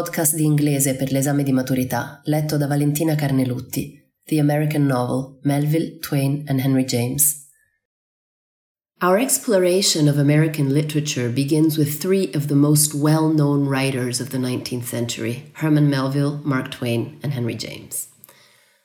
Podcast 0.00 0.34
di 0.34 0.44
inglese 0.44 0.96
per 0.96 1.12
l'esame 1.12 1.42
di 1.42 1.52
maturità, 1.52 2.22
letto 2.24 2.56
da 2.56 2.66
Valentina 2.66 3.14
Carnelutti. 3.14 4.02
The 4.24 4.38
American 4.38 4.86
Novel, 4.86 5.38
Melville, 5.42 5.98
Twain, 6.00 6.46
and 6.48 6.58
Henry 6.58 6.86
James. 6.86 7.46
Our 9.02 9.18
exploration 9.18 10.08
of 10.08 10.16
American 10.16 10.72
literature 10.72 11.28
begins 11.28 11.76
with 11.76 12.00
three 12.00 12.32
of 12.32 12.48
the 12.48 12.54
most 12.54 12.94
well 12.94 13.28
known 13.28 13.66
writers 13.66 14.22
of 14.22 14.30
the 14.30 14.38
19th 14.38 14.84
century 14.84 15.52
Herman 15.56 15.90
Melville, 15.90 16.40
Mark 16.44 16.70
Twain, 16.70 17.18
and 17.22 17.34
Henry 17.34 17.54
James. 17.54 18.08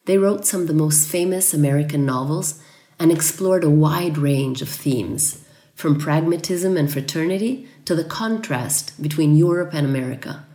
They 0.07 0.17
wrote 0.17 0.45
some 0.45 0.63
of 0.63 0.67
the 0.67 0.73
most 0.73 1.07
famous 1.07 1.53
American 1.53 2.05
novels 2.05 2.61
and 2.99 3.09
explored 3.09 3.63
a 3.63 3.69
wide 3.69 4.17
range 4.17 4.61
of 4.61 4.67
themes, 4.67 5.45
from 5.75 5.97
pragmatism 5.97 6.75
and 6.75 6.91
fraternity 6.91 7.69
to 7.85 7.95
the 7.95 8.03
contrast 8.03 9.01
between 9.01 9.37
Europe 9.37 9.73
and 9.73 9.85
America. 9.85 10.45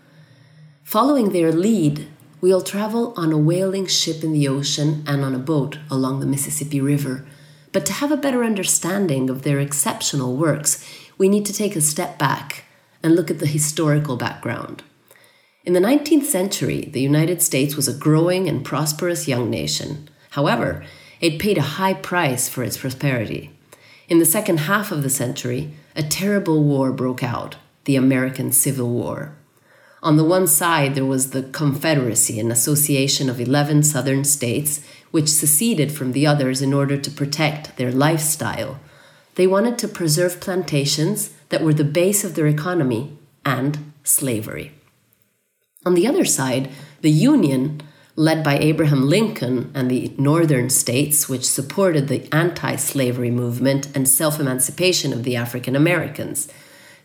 Following 0.90 1.30
their 1.30 1.52
lead, 1.52 2.08
we'll 2.40 2.62
travel 2.62 3.14
on 3.16 3.30
a 3.30 3.38
whaling 3.38 3.86
ship 3.86 4.24
in 4.24 4.32
the 4.32 4.48
ocean 4.48 5.04
and 5.06 5.24
on 5.24 5.36
a 5.36 5.38
boat 5.38 5.78
along 5.88 6.18
the 6.18 6.26
Mississippi 6.26 6.80
River. 6.80 7.24
But 7.70 7.86
to 7.86 7.92
have 7.92 8.10
a 8.10 8.16
better 8.16 8.42
understanding 8.42 9.30
of 9.30 9.42
their 9.42 9.60
exceptional 9.60 10.34
works, 10.34 10.84
we 11.16 11.28
need 11.28 11.46
to 11.46 11.52
take 11.52 11.76
a 11.76 11.80
step 11.80 12.18
back 12.18 12.64
and 13.04 13.14
look 13.14 13.30
at 13.30 13.38
the 13.38 13.46
historical 13.46 14.16
background. 14.16 14.82
In 15.64 15.74
the 15.74 15.78
19th 15.78 16.24
century, 16.24 16.90
the 16.92 17.00
United 17.00 17.40
States 17.40 17.76
was 17.76 17.86
a 17.86 17.96
growing 17.96 18.48
and 18.48 18.64
prosperous 18.64 19.28
young 19.28 19.48
nation. 19.48 20.08
However, 20.30 20.84
it 21.20 21.38
paid 21.38 21.56
a 21.56 21.78
high 21.78 21.94
price 21.94 22.48
for 22.48 22.64
its 22.64 22.78
prosperity. 22.78 23.52
In 24.08 24.18
the 24.18 24.24
second 24.24 24.58
half 24.58 24.90
of 24.90 25.04
the 25.04 25.08
century, 25.08 25.72
a 25.94 26.02
terrible 26.02 26.64
war 26.64 26.90
broke 26.90 27.22
out 27.22 27.58
the 27.84 27.94
American 27.94 28.50
Civil 28.50 28.90
War. 28.90 29.36
On 30.02 30.16
the 30.16 30.24
one 30.24 30.46
side, 30.46 30.94
there 30.94 31.04
was 31.04 31.30
the 31.30 31.42
Confederacy, 31.42 32.40
an 32.40 32.50
association 32.50 33.28
of 33.28 33.40
11 33.40 33.82
southern 33.82 34.24
states, 34.24 34.80
which 35.10 35.28
seceded 35.28 35.92
from 35.92 36.12
the 36.12 36.26
others 36.26 36.62
in 36.62 36.72
order 36.72 36.96
to 36.96 37.10
protect 37.10 37.76
their 37.76 37.92
lifestyle. 37.92 38.80
They 39.34 39.46
wanted 39.46 39.78
to 39.78 39.88
preserve 39.88 40.40
plantations 40.40 41.30
that 41.50 41.62
were 41.62 41.74
the 41.74 41.84
base 41.84 42.24
of 42.24 42.34
their 42.34 42.46
economy 42.46 43.16
and 43.44 43.92
slavery. 44.02 44.72
On 45.84 45.94
the 45.94 46.06
other 46.06 46.24
side, 46.24 46.70
the 47.02 47.10
Union, 47.10 47.82
led 48.16 48.42
by 48.42 48.58
Abraham 48.58 49.08
Lincoln 49.08 49.70
and 49.74 49.90
the 49.90 50.12
northern 50.18 50.70
states, 50.70 51.28
which 51.28 51.48
supported 51.48 52.08
the 52.08 52.28
anti 52.34 52.76
slavery 52.76 53.30
movement 53.30 53.94
and 53.94 54.08
self 54.08 54.40
emancipation 54.40 55.12
of 55.12 55.24
the 55.24 55.36
African 55.36 55.76
Americans, 55.76 56.48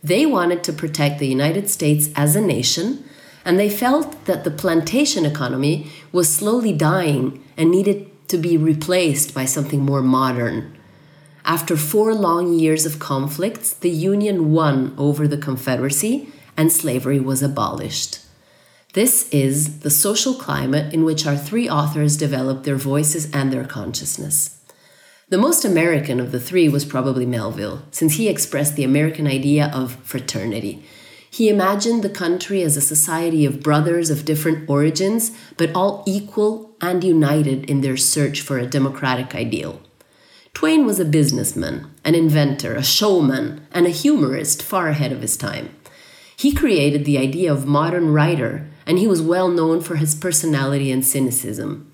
they 0.05 0.25
wanted 0.25 0.63
to 0.63 0.73
protect 0.73 1.17
the 1.17 1.27
United 1.27 1.67
States 1.67 2.09
as 2.15 2.35
a 2.35 2.41
nation, 2.41 3.03
and 3.43 3.59
they 3.59 3.69
felt 3.69 4.25
that 4.25 4.43
the 4.43 4.51
plantation 4.51 5.25
economy 5.25 5.91
was 6.11 6.33
slowly 6.33 6.73
dying 6.73 7.43
and 7.57 7.71
needed 7.71 8.11
to 8.27 8.37
be 8.37 8.55
replaced 8.55 9.33
by 9.33 9.45
something 9.45 9.81
more 9.81 10.03
modern. 10.03 10.77
After 11.43 11.75
four 11.75 12.13
long 12.13 12.53
years 12.53 12.85
of 12.85 12.99
conflicts, 12.99 13.73
the 13.73 13.89
Union 13.89 14.51
won 14.51 14.93
over 14.97 15.27
the 15.27 15.37
Confederacy 15.37 16.31
and 16.55 16.71
slavery 16.71 17.19
was 17.19 17.41
abolished. 17.41 18.19
This 18.93 19.27
is 19.29 19.79
the 19.79 19.89
social 19.89 20.35
climate 20.35 20.93
in 20.93 21.03
which 21.03 21.25
our 21.25 21.35
three 21.35 21.67
authors 21.67 22.15
developed 22.15 22.63
their 22.63 22.77
voices 22.77 23.29
and 23.31 23.51
their 23.51 23.65
consciousness. 23.65 24.59
The 25.27 25.37
most 25.39 25.65
American 25.65 26.19
of 26.19 26.31
the 26.31 26.39
three 26.39 26.69
was 26.69 26.85
probably 26.85 27.25
Melville, 27.25 27.81
since 27.89 28.13
he 28.13 28.29
expressed 28.29 28.75
the 28.75 28.83
American 28.83 29.25
idea 29.25 29.71
of 29.73 29.95
fraternity. 30.03 30.83
He 31.31 31.49
imagined 31.49 32.03
the 32.03 32.11
country 32.11 32.61
as 32.61 32.77
a 32.77 32.81
society 32.81 33.43
of 33.43 33.63
brothers 33.63 34.11
of 34.11 34.23
different 34.23 34.69
origins, 34.69 35.31
but 35.57 35.73
all 35.73 36.03
equal 36.05 36.75
and 36.79 37.03
united 37.03 37.67
in 37.67 37.81
their 37.81 37.97
search 37.97 38.39
for 38.39 38.59
a 38.59 38.67
democratic 38.67 39.33
ideal. 39.33 39.81
Twain 40.53 40.85
was 40.85 40.99
a 40.99 41.05
businessman, 41.05 41.91
an 42.03 42.13
inventor, 42.13 42.75
a 42.75 42.83
showman, 42.83 43.65
and 43.71 43.87
a 43.87 43.89
humorist 43.89 44.61
far 44.61 44.89
ahead 44.89 45.11
of 45.11 45.21
his 45.21 45.35
time. 45.35 45.75
He 46.37 46.53
created 46.53 47.03
the 47.03 47.17
idea 47.17 47.51
of 47.51 47.65
modern 47.65 48.13
writer, 48.13 48.67
and 48.85 48.99
he 48.99 49.07
was 49.07 49.23
well 49.23 49.47
known 49.47 49.81
for 49.81 49.95
his 49.95 50.13
personality 50.13 50.91
and 50.91 51.03
cynicism. 51.03 51.91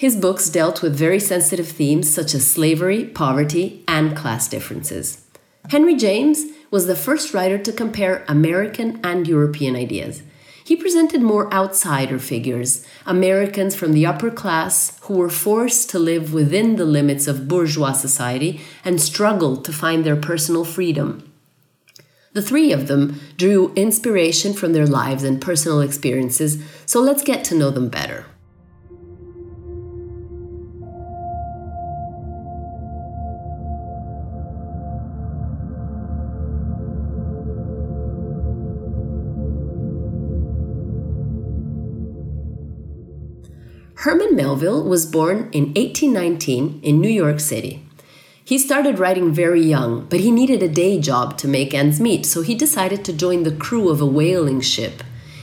His 0.00 0.16
books 0.16 0.48
dealt 0.48 0.80
with 0.80 0.96
very 0.96 1.20
sensitive 1.20 1.68
themes 1.68 2.08
such 2.08 2.34
as 2.34 2.50
slavery, 2.50 3.04
poverty, 3.04 3.84
and 3.86 4.16
class 4.16 4.48
differences. 4.48 5.26
Henry 5.68 5.94
James 5.94 6.42
was 6.70 6.86
the 6.86 6.96
first 6.96 7.34
writer 7.34 7.58
to 7.58 7.70
compare 7.70 8.24
American 8.26 8.98
and 9.04 9.28
European 9.28 9.76
ideas. 9.76 10.22
He 10.64 10.74
presented 10.74 11.20
more 11.20 11.52
outsider 11.52 12.18
figures, 12.18 12.86
Americans 13.04 13.74
from 13.74 13.92
the 13.92 14.06
upper 14.06 14.30
class 14.30 14.98
who 15.02 15.18
were 15.18 15.28
forced 15.28 15.90
to 15.90 15.98
live 15.98 16.32
within 16.32 16.76
the 16.76 16.86
limits 16.86 17.26
of 17.26 17.46
bourgeois 17.46 17.92
society 17.92 18.62
and 18.82 19.02
struggled 19.02 19.66
to 19.66 19.70
find 19.70 20.02
their 20.02 20.16
personal 20.16 20.64
freedom. 20.64 21.30
The 22.32 22.40
three 22.40 22.72
of 22.72 22.86
them 22.86 23.20
drew 23.36 23.70
inspiration 23.74 24.54
from 24.54 24.72
their 24.72 24.86
lives 24.86 25.24
and 25.24 25.42
personal 25.42 25.82
experiences, 25.82 26.56
so 26.86 27.02
let's 27.02 27.22
get 27.22 27.44
to 27.44 27.54
know 27.54 27.68
them 27.68 27.90
better. 27.90 28.24
Herman 44.00 44.34
Melville 44.34 44.82
was 44.82 45.04
born 45.04 45.50
in 45.52 45.74
1819 45.74 46.80
in 46.82 47.02
New 47.02 47.10
York 47.10 47.38
City. 47.38 47.84
He 48.42 48.58
started 48.58 48.98
writing 48.98 49.30
very 49.30 49.60
young, 49.60 50.06
but 50.06 50.20
he 50.20 50.30
needed 50.30 50.62
a 50.62 50.68
day 50.68 50.98
job 50.98 51.36
to 51.36 51.46
make 51.46 51.74
ends 51.74 52.00
meet, 52.00 52.24
so 52.24 52.40
he 52.40 52.54
decided 52.54 53.04
to 53.04 53.12
join 53.12 53.42
the 53.42 53.54
crew 53.54 53.90
of 53.90 54.00
a 54.00 54.06
whaling 54.06 54.62
ship. 54.62 55.02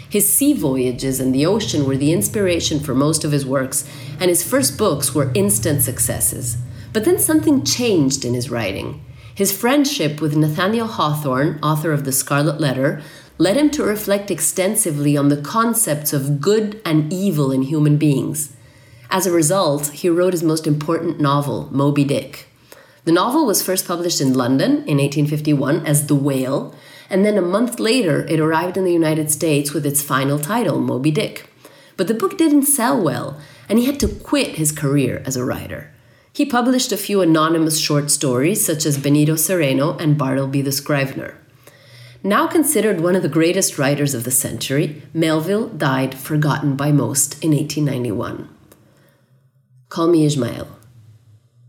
His 0.10 0.36
sea 0.36 0.54
voyages 0.54 1.20
and 1.20 1.36
the 1.36 1.46
ocean 1.46 1.86
were 1.86 1.98
the 1.98 2.12
inspiration 2.12 2.80
for 2.80 2.96
most 2.96 3.24
of 3.24 3.32
his 3.32 3.46
works, 3.46 3.88
and 4.20 4.28
his 4.28 4.42
first 4.42 4.76
books 4.76 5.14
were 5.14 5.32
instant 5.36 5.84
successes. 5.84 6.58
But 6.94 7.06
then 7.06 7.20
something 7.20 7.64
changed 7.64 8.26
in 8.26 8.34
his 8.34 8.50
writing. 8.50 9.06
His 9.36 9.56
friendship 9.56 10.20
with 10.20 10.36
Nathaniel 10.36 10.88
Hawthorne, 10.88 11.60
author 11.62 11.92
of 11.92 12.06
The 12.06 12.12
Scarlet 12.12 12.60
Letter, 12.60 13.04
led 13.38 13.58
him 13.58 13.70
to 13.70 13.84
reflect 13.84 14.32
extensively 14.32 15.16
on 15.16 15.30
the 15.30 15.42
concepts 15.42 16.14
of 16.14 16.42
good 16.42 16.82
and 16.84 17.12
evil 17.12 17.52
in 17.52 17.62
human 17.64 17.98
beings. 17.98 18.56
As 19.10 19.26
a 19.26 19.32
result, 19.32 19.88
he 19.88 20.10
wrote 20.10 20.34
his 20.34 20.44
most 20.44 20.68
important 20.68 21.20
novel, 21.20 21.70
Moby 21.72 22.04
Dick. 22.04 22.48
The 23.06 23.12
novel 23.12 23.46
was 23.46 23.64
first 23.64 23.88
published 23.88 24.20
in 24.20 24.34
London 24.34 24.84
in 24.86 24.98
1851 24.98 25.86
as 25.86 26.08
The 26.08 26.16
Whale, 26.16 26.76
and 27.10 27.24
then 27.24 27.38
a 27.38 27.42
month 27.42 27.80
later 27.80 28.26
it 28.26 28.40
arrived 28.40 28.76
in 28.76 28.84
the 28.84 28.92
United 28.92 29.32
States 29.32 29.74
with 29.74 29.86
its 29.86 30.02
final 30.02 30.40
title, 30.40 30.82
Moby 30.82 31.12
Dick. 31.12 31.50
But 31.96 32.08
the 32.08 32.14
book 32.14 32.38
didn't 32.38 32.64
sell 32.64 33.02
well, 33.02 33.40
and 33.70 33.80
he 33.80 33.86
had 33.86 34.00
to 34.02 34.10
quit 34.10 34.56
his 34.56 34.74
career 34.74 35.24
as 35.26 35.38
a 35.38 35.46
writer. 35.46 35.92
He 36.34 36.46
published 36.46 36.92
a 36.92 36.98
few 36.98 37.22
anonymous 37.22 37.80
short 37.80 38.12
stories, 38.12 38.64
such 38.66 38.86
as 38.86 38.98
Benito 38.98 39.34
Cereno 39.36 40.00
and 40.00 40.18
Bartleby 40.18 40.62
the 40.62 40.72
Scrivener. 40.72 41.36
Now 42.24 42.48
considered 42.48 43.00
one 43.00 43.16
of 43.16 43.22
the 43.22 43.30
greatest 43.30 43.78
writers 43.78 44.14
of 44.14 44.24
the 44.24 44.32
century, 44.32 45.04
Melville 45.14 45.70
died 45.70 46.16
forgotten 46.16 46.76
by 46.76 46.92
most 46.92 47.44
in 47.44 47.52
1891. 47.52 48.50
Call 49.90 50.08
me 50.08 50.26
Ishmael. 50.26 50.68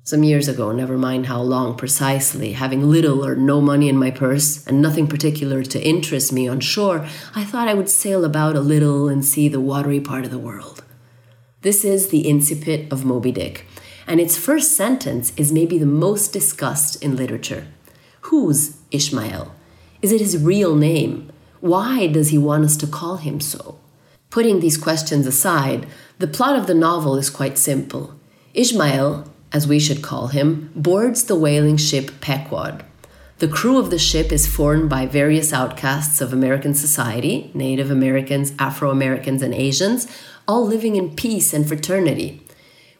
Some 0.05 0.25
years 0.25 0.49
ago, 0.49 0.73
never 0.73 0.97
mind 0.97 1.27
how 1.27 1.43
long 1.43 1.77
precisely, 1.77 2.53
having 2.53 2.91
little 2.91 3.27
or 3.27 3.37
no 3.37 3.61
money 3.61 3.91
in 3.91 3.99
my 3.99 4.11
purse 4.11 4.67
and 4.67 4.81
nothing 4.81 5.07
particular 5.07 5.63
to 5.65 5.87
interest 5.87 6.33
me 6.33 6.49
on 6.49 6.61
shore, 6.61 7.07
I 7.35 7.45
thought 7.45 7.69
I 7.69 7.75
would 7.75 7.91
sail 7.91 8.25
about 8.25 8.57
a 8.57 8.61
little 8.61 9.07
and 9.07 9.23
see 9.23 9.49
the 9.49 9.61
watery 9.61 10.01
part 10.01 10.25
of 10.25 10.31
the 10.31 10.39
world. 10.39 10.83
This 11.61 11.85
is 11.85 12.09
the 12.09 12.25
incipit 12.25 12.91
of 12.91 13.05
Moby 13.05 13.33
Dick, 13.33 13.67
and 14.07 14.19
its 14.19 14.39
first 14.39 14.73
sentence 14.73 15.35
is 15.37 15.53
maybe 15.53 15.79
the 15.79 15.85
most 15.85 16.33
discussed 16.33 17.03
in 17.03 17.15
literature. 17.15 17.67
Who's 18.23 18.79
Ishmael? 18.91 19.55
Is 20.01 20.13
it 20.13 20.21
his 20.21 20.39
real 20.39 20.77
name? 20.77 21.29
Why 21.61 22.07
does 22.07 22.29
he 22.29 22.39
want 22.39 22.65
us 22.65 22.77
to 22.77 22.87
call 22.87 23.17
him 23.17 23.41
so? 23.41 23.81
Putting 24.31 24.61
these 24.61 24.77
questions 24.77 25.27
aside, 25.27 25.89
the 26.21 26.29
plot 26.29 26.57
of 26.57 26.69
the 26.69 26.75
novel 26.75 27.17
is 27.17 27.29
quite 27.31 27.59
simple. 27.59 28.15
Ishmael, 28.55 29.29
as 29.53 29.67
we 29.67 29.81
should 29.81 30.01
call 30.01 30.29
him, 30.29 30.71
boards 30.77 31.25
the 31.25 31.35
whaling 31.35 31.79
ship 31.79 32.13
Pequod. 32.21 32.85
The 33.39 33.49
crew 33.49 33.77
of 33.77 33.91
the 33.91 33.99
ship 33.99 34.31
is 34.31 34.47
formed 34.47 34.89
by 34.89 35.07
various 35.07 35.53
outcasts 35.53 36.21
of 36.21 36.33
American 36.33 36.75
society 36.75 37.51
Native 37.53 37.91
Americans, 37.91 38.53
Afro 38.57 38.91
Americans, 38.91 39.43
and 39.43 39.53
Asians, 39.53 40.07
all 40.47 40.65
living 40.65 40.95
in 40.95 41.17
peace 41.17 41.53
and 41.53 41.67
fraternity. 41.67 42.41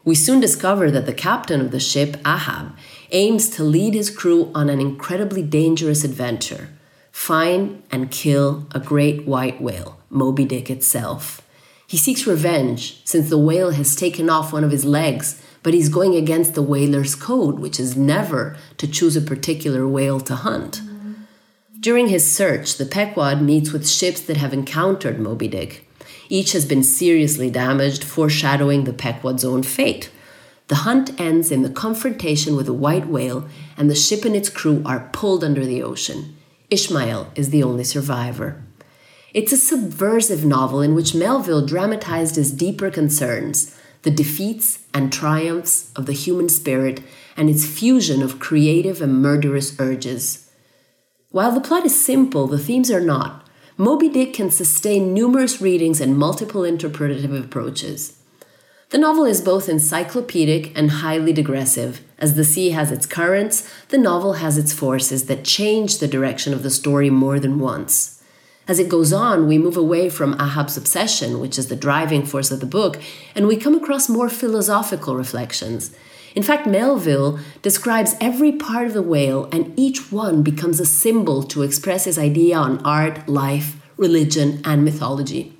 We 0.03 0.15
soon 0.15 0.41
discover 0.41 0.91
that 0.91 1.05
the 1.05 1.13
captain 1.13 1.61
of 1.61 1.71
the 1.71 1.79
ship, 1.79 2.17
Ahab, 2.25 2.75
aims 3.11 3.49
to 3.51 3.63
lead 3.63 3.93
his 3.93 4.09
crew 4.09 4.51
on 4.53 4.69
an 4.69 4.81
incredibly 4.81 5.43
dangerous 5.43 6.03
adventure 6.03 6.67
find 7.19 7.83
and 7.91 8.09
kill 8.09 8.65
a 8.71 8.79
great 8.79 9.27
white 9.27 9.61
whale, 9.61 9.99
Moby 10.09 10.45
Dick 10.45 10.69
itself. 10.69 11.45
He 11.85 11.97
seeks 11.97 12.25
revenge 12.25 13.05
since 13.05 13.29
the 13.29 13.37
whale 13.37 13.71
has 13.71 13.93
taken 13.93 14.29
off 14.29 14.53
one 14.53 14.63
of 14.63 14.71
his 14.71 14.85
legs, 14.85 15.39
but 15.61 15.73
he's 15.73 15.89
going 15.89 16.15
against 16.15 16.55
the 16.55 16.63
whaler's 16.63 17.15
code, 17.15 17.59
which 17.59 17.77
is 17.77 17.97
never 17.97 18.55
to 18.77 18.87
choose 18.87 19.17
a 19.17 19.21
particular 19.21 19.85
whale 19.85 20.21
to 20.21 20.33
hunt. 20.33 20.81
During 21.79 22.07
his 22.07 22.31
search, 22.31 22.77
the 22.77 22.85
Pequod 22.85 23.41
meets 23.41 23.73
with 23.73 23.87
ships 23.87 24.21
that 24.21 24.37
have 24.37 24.53
encountered 24.53 25.19
Moby 25.19 25.49
Dick. 25.49 25.87
Each 26.29 26.53
has 26.53 26.65
been 26.65 26.83
seriously 26.83 27.51
damaged, 27.51 28.03
foreshadowing 28.03 28.85
the 28.85 28.93
Pequod's 28.93 29.43
own 29.43 29.63
fate. 29.63 30.09
The 30.69 30.83
hunt 30.87 31.19
ends 31.19 31.51
in 31.51 31.63
the 31.63 31.69
confrontation 31.69 32.55
with 32.55 32.69
a 32.69 32.73
white 32.73 33.07
whale, 33.07 33.47
and 33.77 33.89
the 33.89 33.93
ship 33.93 34.23
and 34.23 34.37
its 34.37 34.49
crew 34.49 34.81
are 34.85 35.09
pulled 35.11 35.43
under 35.43 35.65
the 35.65 35.83
ocean. 35.83 36.37
Ishmael 36.71 37.31
is 37.35 37.49
the 37.49 37.63
only 37.63 37.83
survivor. 37.83 38.63
It's 39.33 39.51
a 39.51 39.57
subversive 39.57 40.45
novel 40.45 40.81
in 40.81 40.93
which 40.93 41.15
Melville 41.15 41.65
dramatized 41.65 42.35
his 42.35 42.51
deeper 42.51 42.91
concerns 42.91 43.75
the 44.03 44.11
defeats 44.11 44.79
and 44.93 45.11
triumphs 45.11 45.91
of 45.93 46.05
the 46.05 46.13
human 46.13 46.47
spirit 46.47 47.01
and 47.35 47.49
its 47.49 47.65
fusion 47.65 48.21
of 48.21 48.39
creative 48.39 49.01
and 49.01 49.21
murderous 49.21 49.77
urges. 49.77 50.49
While 51.31 51.51
the 51.51 51.59
plot 51.59 51.85
is 51.85 52.05
simple, 52.05 52.47
the 52.47 52.57
themes 52.57 52.89
are 52.89 53.01
not. 53.01 53.45
Moby 53.75 54.07
Dick 54.07 54.33
can 54.33 54.51
sustain 54.51 55.13
numerous 55.13 55.61
readings 55.61 55.99
and 55.99 56.17
multiple 56.17 56.63
interpretative 56.63 57.33
approaches. 57.33 58.18
The 58.89 58.97
novel 58.97 59.25
is 59.25 59.41
both 59.41 59.69
encyclopedic 59.69 60.75
and 60.75 60.89
highly 60.89 61.31
digressive. 61.31 62.01
As 62.17 62.33
the 62.33 62.43
sea 62.43 62.71
has 62.71 62.91
its 62.91 63.05
currents, 63.05 63.71
the 63.89 63.99
novel 63.99 64.33
has 64.33 64.57
its 64.57 64.73
forces 64.73 65.27
that 65.27 65.43
change 65.43 65.99
the 65.99 66.07
direction 66.07 66.53
of 66.53 66.63
the 66.63 66.71
story 66.71 67.11
more 67.11 67.39
than 67.39 67.59
once. 67.59 68.19
As 68.67 68.79
it 68.79 68.89
goes 68.89 69.13
on, 69.13 69.47
we 69.47 69.59
move 69.59 69.77
away 69.77 70.09
from 70.09 70.33
Ahab's 70.39 70.75
obsession, 70.75 71.39
which 71.39 71.59
is 71.59 71.67
the 71.67 71.75
driving 71.75 72.25
force 72.25 72.49
of 72.49 72.61
the 72.61 72.65
book, 72.65 72.99
and 73.35 73.47
we 73.47 73.57
come 73.57 73.75
across 73.75 74.09
more 74.09 74.27
philosophical 74.27 75.15
reflections. 75.15 75.95
In 76.33 76.41
fact, 76.41 76.65
Melville 76.65 77.37
describes 77.61 78.15
every 78.19 78.51
part 78.51 78.87
of 78.87 78.93
the 78.93 79.03
whale, 79.03 79.49
and 79.51 79.71
each 79.77 80.11
one 80.11 80.41
becomes 80.41 80.79
a 80.79 80.85
symbol 80.87 81.43
to 81.43 81.61
express 81.61 82.05
his 82.05 82.17
idea 82.17 82.57
on 82.57 82.83
art, 82.83 83.29
life, 83.29 83.75
religion, 83.97 84.61
and 84.65 84.83
mythology. 84.83 85.58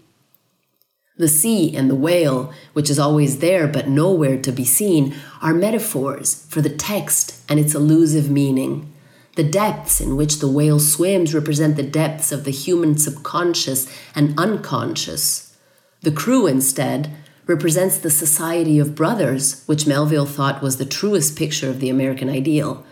The 1.19 1.27
sea 1.27 1.75
and 1.75 1.89
the 1.89 1.95
whale, 1.95 2.54
which 2.71 2.89
is 2.89 2.98
always 2.98 3.39
there 3.39 3.68
but 3.68 3.89
nowhere 3.89 4.42
to 4.42 4.54
be 4.54 4.63
seen, 4.63 5.13
are 5.42 5.54
metaphors 5.54 6.45
for 6.45 6.62
the 6.62 6.69
text 6.69 7.44
and 7.50 7.60
its 7.60 7.75
elusive 7.75 8.31
meaning. 8.31 8.89
The 9.36 9.44
depths 9.44 10.00
in 10.00 10.16
which 10.16 10.39
the 10.39 10.48
whale 10.48 10.80
swims 10.80 11.33
represent 11.33 11.75
the 11.75 11.83
depths 11.83 12.31
of 12.31 12.45
the 12.45 12.51
human 12.51 12.98
subconscious 12.98 13.94
and 14.16 14.33
unconscious. 14.39 15.57
The 16.04 16.12
crew, 16.13 16.48
instead, 16.48 17.13
represents 17.48 17.98
the 17.98 18.10
society 18.10 18.80
of 18.80 18.95
brothers, 18.95 19.65
which 19.65 19.86
Melville 19.86 20.25
thought 20.25 20.62
was 20.62 20.77
the 20.77 20.86
truest 20.86 21.38
picture 21.38 21.69
of 21.69 21.81
the 21.81 21.89
American 21.89 22.30
ideal. 22.30 22.86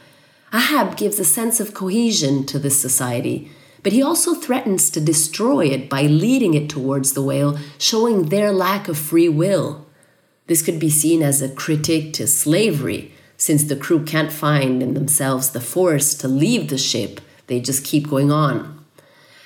Ahab 0.54 0.98
gives 0.98 1.18
a 1.18 1.24
sense 1.24 1.62
of 1.62 1.74
cohesion 1.74 2.46
to 2.48 2.60
this 2.60 2.82
society, 2.82 3.52
but 3.84 3.92
he 3.92 4.02
also 4.02 4.34
threatens 4.34 4.90
to 4.90 5.00
destroy 5.00 5.66
it 5.66 5.90
by 5.90 6.04
leading 6.04 6.54
it 6.54 6.70
towards 6.70 7.14
the 7.14 7.22
whale, 7.22 7.58
showing 7.78 8.30
their 8.30 8.52
lack 8.52 8.88
of 8.88 8.98
free 8.98 9.30
will. 9.30 9.86
This 10.48 10.62
could 10.62 10.80
be 10.80 10.90
seen 10.90 11.22
as 11.22 11.42
a 11.42 11.50
critique 11.50 12.14
to 12.14 12.28
slavery, 12.28 13.12
since 13.38 13.64
the 13.64 13.76
crew 13.76 14.04
can't 14.04 14.32
find 14.32 14.82
in 14.82 14.94
themselves 14.96 15.52
the 15.52 15.62
force 15.62 16.16
to 16.16 16.28
leave 16.28 16.70
the 16.70 16.78
ship, 16.78 17.22
they 17.46 17.60
just 17.60 17.86
keep 17.86 18.10
going 18.10 18.32
on. 18.32 18.74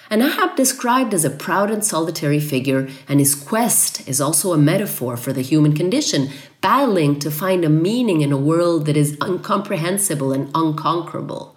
And 0.10 0.22
Ahab 0.22 0.58
described 0.58 1.14
as 1.14 1.24
a 1.24 1.30
proud 1.30 1.72
and 1.72 1.86
solitary 1.86 2.40
figure, 2.40 2.90
and 3.08 3.20
his 3.20 3.34
quest 3.34 4.08
is 4.08 4.20
also 4.20 4.52
a 4.52 4.58
metaphor 4.58 5.16
for 5.16 5.32
the 5.32 5.42
human 5.42 5.74
condition, 5.74 6.30
battling 6.60 7.20
to 7.20 7.32
find 7.32 7.64
a 7.64 7.70
meaning 7.70 8.22
in 8.22 8.32
a 8.32 8.38
world 8.38 8.86
that 8.88 8.98
is 8.98 9.18
incomprehensible 9.24 10.34
and 10.34 10.52
unconquerable. 10.54 11.56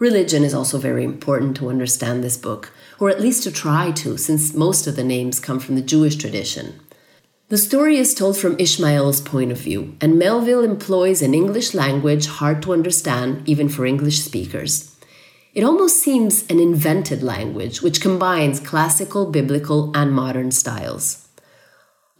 Religion 0.00 0.42
is 0.44 0.54
also 0.54 0.78
very 0.78 1.04
important 1.04 1.54
to 1.54 1.68
understand 1.68 2.24
this 2.24 2.38
book, 2.38 2.72
or 2.98 3.10
at 3.10 3.20
least 3.20 3.42
to 3.42 3.52
try 3.52 3.90
to, 3.90 4.16
since 4.16 4.54
most 4.54 4.86
of 4.86 4.96
the 4.96 5.04
names 5.04 5.38
come 5.38 5.60
from 5.60 5.74
the 5.74 5.82
Jewish 5.82 6.16
tradition. 6.16 6.80
The 7.50 7.58
story 7.58 7.98
is 7.98 8.14
told 8.14 8.38
from 8.38 8.58
Ishmael's 8.58 9.20
point 9.20 9.52
of 9.52 9.60
view, 9.60 9.98
and 10.00 10.18
Melville 10.18 10.64
employs 10.64 11.20
an 11.20 11.34
English 11.34 11.74
language 11.74 12.28
hard 12.28 12.62
to 12.62 12.72
understand 12.72 13.46
even 13.46 13.68
for 13.68 13.84
English 13.84 14.22
speakers. 14.22 14.96
It 15.52 15.64
almost 15.64 16.02
seems 16.02 16.48
an 16.48 16.60
invented 16.60 17.22
language 17.22 17.82
which 17.82 18.00
combines 18.00 18.58
classical, 18.58 19.26
biblical, 19.26 19.92
and 19.94 20.12
modern 20.12 20.50
styles. 20.50 21.28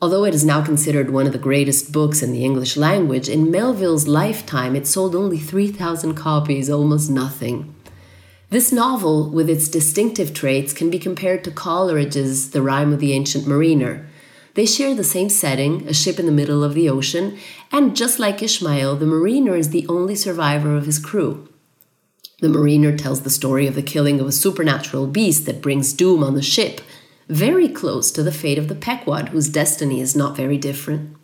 Although 0.03 0.25
it 0.25 0.35
is 0.35 0.45
now 0.47 0.65
considered 0.65 1.11
one 1.11 1.27
of 1.27 1.33
the 1.33 1.39
greatest 1.39 1.93
books 1.93 2.23
in 2.23 2.33
the 2.33 2.43
English 2.43 2.77
language, 2.77 3.29
in 3.29 3.51
Melville's 3.51 4.09
lifetime 4.09 4.75
it 4.75 4.87
sold 4.87 5.15
only 5.15 5.39
3,000 5.39 6.15
copies, 6.15 6.71
almost 6.71 7.11
nothing. 7.11 7.75
This 8.49 8.73
novel, 8.73 9.29
with 9.29 9.51
its 9.51 9.69
distinctive 9.69 10.33
traits, 10.33 10.73
can 10.73 10.91
be 10.91 10.99
compared 10.99 11.45
to 11.45 11.51
Coleridge's 11.51 12.51
The 12.51 12.63
Rime 12.63 12.95
of 12.95 12.99
the 12.99 13.13
Ancient 13.13 13.47
Mariner. 13.47 14.09
They 14.55 14.65
share 14.67 14.95
the 14.95 15.05
same 15.05 15.29
setting, 15.29 15.87
a 15.87 15.93
ship 15.93 16.19
in 16.19 16.27
the 16.27 16.33
middle 16.33 16.65
of 16.65 16.75
the 16.75 16.89
ocean, 16.89 17.39
and 17.71 17.95
just 17.95 18.19
like 18.19 18.43
Ishmael, 18.43 18.97
the 18.97 19.07
mariner 19.07 19.55
is 19.55 19.69
the 19.69 19.87
only 19.87 20.17
survivor 20.17 20.75
of 20.75 20.87
his 20.87 20.99
crew. 20.99 21.47
The 22.41 22.49
mariner 22.49 22.97
tells 22.97 23.21
the 23.21 23.31
story 23.31 23.67
of 23.67 23.75
the 23.75 23.83
killing 23.83 24.19
of 24.19 24.27
a 24.27 24.33
supernatural 24.33 25.07
beast 25.07 25.45
that 25.45 25.63
brings 25.63 25.93
doom 25.93 26.25
on 26.25 26.35
the 26.35 26.43
ship 26.43 26.81
very 27.31 27.69
close 27.69 28.11
to 28.11 28.23
the 28.23 28.33
fate 28.33 28.59
of 28.59 28.69
the 28.69 28.75
Pequod, 28.75 29.29
whose 29.29 29.49
destiny 29.49 30.01
is 30.01 30.17
not 30.17 30.37
very 30.37 30.59
different. 30.59 31.17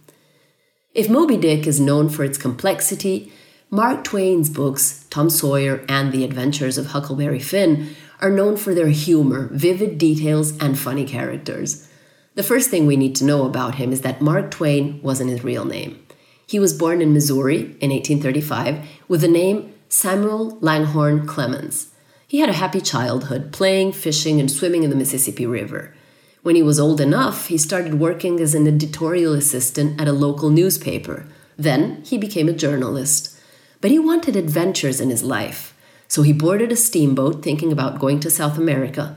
If 0.95 1.11
Moby 1.11 1.37
Dick 1.37 1.67
is 1.67 1.81
known 1.81 2.09
for 2.09 2.25
its 2.25 2.39
complexity, 2.39 3.33
Mark 3.71 4.05
Twain's 4.05 4.49
books, 4.49 5.05
Tom 5.11 5.29
Sawyer 5.29 5.85
and 5.89 6.13
The 6.13 6.25
Adventures 6.25 6.79
of 6.79 6.87
Huckleberry 6.87 7.41
Finn, 7.41 7.97
are 8.21 8.31
known 8.31 8.57
for 8.57 8.73
their 8.73 8.89
humor, 8.89 9.49
vivid 9.53 9.99
details, 9.99 10.57
and 10.59 10.79
funny 10.79 11.05
characters. 11.05 11.91
The 12.37 12.45
first 12.45 12.71
thing 12.71 12.87
we 12.87 12.97
need 12.97 13.17
to 13.17 13.25
know 13.25 13.45
about 13.45 13.75
him 13.75 13.93
is 13.93 14.03
that 14.03 14.23
Mark 14.23 14.53
Twain 14.53 15.03
wasn't 15.03 15.31
his 15.31 15.43
real 15.43 15.65
name. 15.65 16.07
He 16.47 16.61
was 16.61 16.73
born 16.73 17.03
in 17.03 17.13
Missouri 17.13 17.77
in 17.81 17.91
1835 17.91 18.89
with 19.09 19.23
the 19.23 19.29
name 19.29 19.75
Samuel 19.89 20.57
Langhorne 20.61 21.27
Clemens. 21.27 21.93
He 22.29 22.41
had 22.41 22.49
a 22.49 22.55
happy 22.55 22.81
childhood, 22.81 23.53
playing, 23.53 23.93
fishing, 23.93 24.41
and 24.41 24.51
swimming 24.51 24.83
in 24.83 24.91
the 24.91 24.97
Mississippi 24.97 25.47
River. 25.47 25.95
When 26.43 26.57
he 26.57 26.63
was 26.63 26.81
old 26.81 27.01
enough, 27.01 27.47
he 27.47 27.57
started 27.57 28.01
working 28.01 28.41
as 28.41 28.55
an 28.55 28.67
editorial 28.67 29.33
assistant 29.33 30.01
at 30.01 30.09
a 30.09 30.13
local 30.13 30.51
newspaper. 30.51 31.27
Then 31.57 32.03
he 32.05 32.19
became 32.19 32.49
a 32.49 32.53
journalist. 32.53 33.39
But 33.81 33.93
he 33.93 33.99
wanted 34.01 34.35
adventures 34.35 35.01
in 35.01 35.11
his 35.11 35.23
life, 35.23 35.77
so 36.09 36.23
he 36.23 36.33
boarded 36.33 36.73
a 36.73 36.77
steamboat 36.77 37.45
thinking 37.45 37.71
about 37.71 38.01
going 38.01 38.19
to 38.21 38.31
South 38.31 38.59
America. 38.59 39.17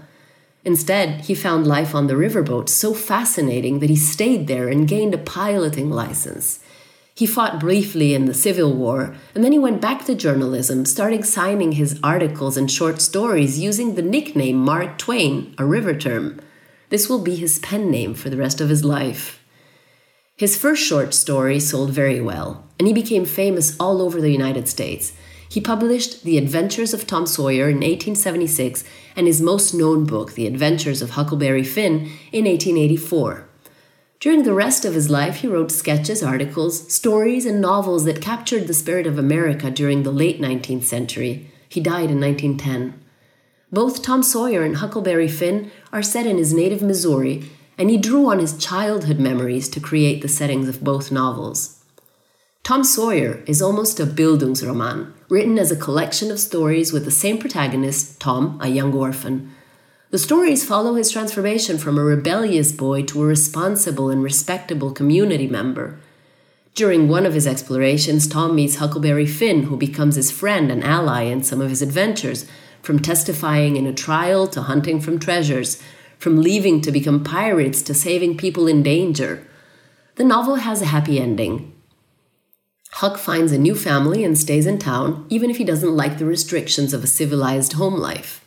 Instead, 0.63 1.21
he 1.21 1.33
found 1.33 1.65
life 1.65 1.95
on 1.95 2.07
the 2.07 2.13
riverboat 2.13 2.69
so 2.69 2.93
fascinating 2.93 3.79
that 3.79 3.89
he 3.89 3.95
stayed 3.95 4.45
there 4.47 4.67
and 4.67 4.87
gained 4.87 5.15
a 5.15 5.17
piloting 5.17 5.89
license. 5.89 6.59
He 7.19 7.25
fought 7.25 7.59
briefly 7.59 8.13
in 8.13 8.27
the 8.27 8.33
Civil 8.33 8.73
War, 8.73 9.13
and 9.35 9.43
then 9.43 9.51
he 9.51 9.59
went 9.59 9.81
back 9.81 10.05
to 10.05 10.15
journalism, 10.15 10.85
starting 10.85 11.21
signing 11.21 11.73
his 11.73 11.99
articles 12.01 12.55
and 12.55 12.71
short 12.71 13.01
stories 13.01 13.59
using 13.59 13.95
the 13.95 14.01
nickname 14.01 14.55
Mark 14.55 14.97
Twain, 14.97 15.53
a 15.57 15.65
river 15.65 15.93
term. 15.93 16.39
This 16.87 17.09
will 17.09 17.21
be 17.21 17.35
his 17.35 17.59
pen 17.59 17.91
name 17.91 18.13
for 18.13 18.29
the 18.29 18.37
rest 18.37 18.61
of 18.61 18.69
his 18.69 18.85
life. 18.85 19.43
His 20.37 20.55
first 20.55 20.81
short 20.81 21.13
story 21.13 21.59
sold 21.59 21.89
very 21.89 22.21
well, 22.21 22.63
and 22.79 22.87
he 22.87 22.93
became 22.93 23.25
famous 23.25 23.75
all 23.81 24.01
over 24.01 24.21
the 24.21 24.31
United 24.31 24.69
States. 24.69 25.11
He 25.49 25.59
published 25.59 26.23
The 26.23 26.37
Adventures 26.37 26.93
of 26.93 27.05
Tom 27.05 27.25
Sawyer 27.25 27.67
in 27.67 27.81
1876 27.81 28.85
and 29.17 29.27
his 29.27 29.41
most 29.41 29.73
known 29.73 30.05
book, 30.05 30.35
The 30.35 30.47
Adventures 30.47 31.01
of 31.01 31.09
Huckleberry 31.09 31.65
Finn, 31.65 31.95
in 32.31 32.45
1884. 32.45 33.48
During 34.19 34.43
the 34.43 34.53
rest 34.53 34.83
of 34.83 34.95
his 34.95 35.09
life, 35.09 35.37
he 35.37 35.47
wrote 35.47 35.71
sketches, 35.71 36.21
articles, 36.21 36.93
stories, 36.93 37.45
and 37.45 37.61
novels 37.61 38.03
that 38.03 38.21
captured 38.21 38.67
the 38.67 38.73
spirit 38.73 39.07
of 39.07 39.17
America 39.17 39.71
during 39.71 40.03
the 40.03 40.11
late 40.11 40.41
19th 40.41 40.83
century. 40.83 41.49
He 41.69 41.79
died 41.79 42.11
in 42.11 42.19
1910. 42.19 42.99
Both 43.71 44.01
Tom 44.01 44.21
Sawyer 44.21 44.63
and 44.63 44.77
Huckleberry 44.77 45.29
Finn 45.29 45.71
are 45.93 46.03
set 46.03 46.25
in 46.25 46.37
his 46.37 46.53
native 46.53 46.81
Missouri, 46.81 47.49
and 47.77 47.89
he 47.89 47.95
drew 47.95 48.29
on 48.29 48.39
his 48.39 48.57
childhood 48.57 49.19
memories 49.19 49.69
to 49.69 49.79
create 49.79 50.21
the 50.21 50.27
settings 50.27 50.67
of 50.67 50.83
both 50.83 51.13
novels. 51.13 51.81
Tom 52.63 52.83
Sawyer 52.83 53.41
is 53.47 53.61
almost 53.61 54.01
a 54.01 54.05
Bildungsroman, 54.05 55.13
written 55.29 55.57
as 55.57 55.71
a 55.71 55.77
collection 55.77 56.29
of 56.29 56.41
stories 56.41 56.91
with 56.91 57.05
the 57.05 57.11
same 57.11 57.37
protagonist, 57.37 58.19
Tom, 58.19 58.59
a 58.61 58.67
young 58.67 58.93
orphan. 58.93 59.55
The 60.11 60.17
stories 60.17 60.65
follow 60.65 60.95
his 60.95 61.11
transformation 61.11 61.77
from 61.77 61.99
a 61.99 62.03
rebellious 62.03 62.71
boy 62.71 63.03
to 63.03 63.21
a 63.21 63.27
responsible 63.27 64.09
and 64.09 64.23
respectable 64.23 64.91
community 64.91 65.45
member. 65.45 65.99
During 66.73 67.07
one 67.07 67.27
of 67.27 67.35
his 67.35 67.45
explorations, 67.45 68.27
Tom 68.27 68.55
meets 68.55 68.77
Huckleberry 68.77 69.27
Finn, 69.27 69.63
who 69.63 69.77
becomes 69.77 70.15
his 70.15 70.31
friend 70.31 70.71
and 70.71 70.83
ally 70.83 71.23
in 71.23 71.43
some 71.43 71.61
of 71.61 71.69
his 71.69 71.83
adventures, 71.83 72.47
from 72.81 72.97
testifying 72.97 73.75
in 73.75 73.85
a 73.85 73.93
trial 73.93 74.47
to 74.47 74.63
hunting 74.63 74.99
from 74.99 75.19
treasures, 75.19 75.79
from 76.17 76.41
leaving 76.41 76.81
to 76.81 76.91
become 76.91 77.23
pirates 77.23 77.83
to 77.83 77.93
saving 77.93 78.35
people 78.35 78.67
in 78.67 78.81
danger. 78.81 79.45
The 80.15 80.23
novel 80.23 80.55
has 80.55 80.81
a 80.81 80.85
happy 80.85 81.19
ending. 81.19 81.71
Huck 82.93 83.19
finds 83.19 83.51
a 83.51 83.59
new 83.59 83.75
family 83.75 84.23
and 84.23 84.35
stays 84.35 84.65
in 84.65 84.79
town, 84.79 85.27
even 85.29 85.51
if 85.51 85.57
he 85.57 85.63
doesn't 85.63 85.95
like 85.95 86.17
the 86.17 86.25
restrictions 86.25 86.95
of 86.95 87.03
a 87.03 87.07
civilized 87.07 87.73
home 87.73 87.93
life. 87.95 88.43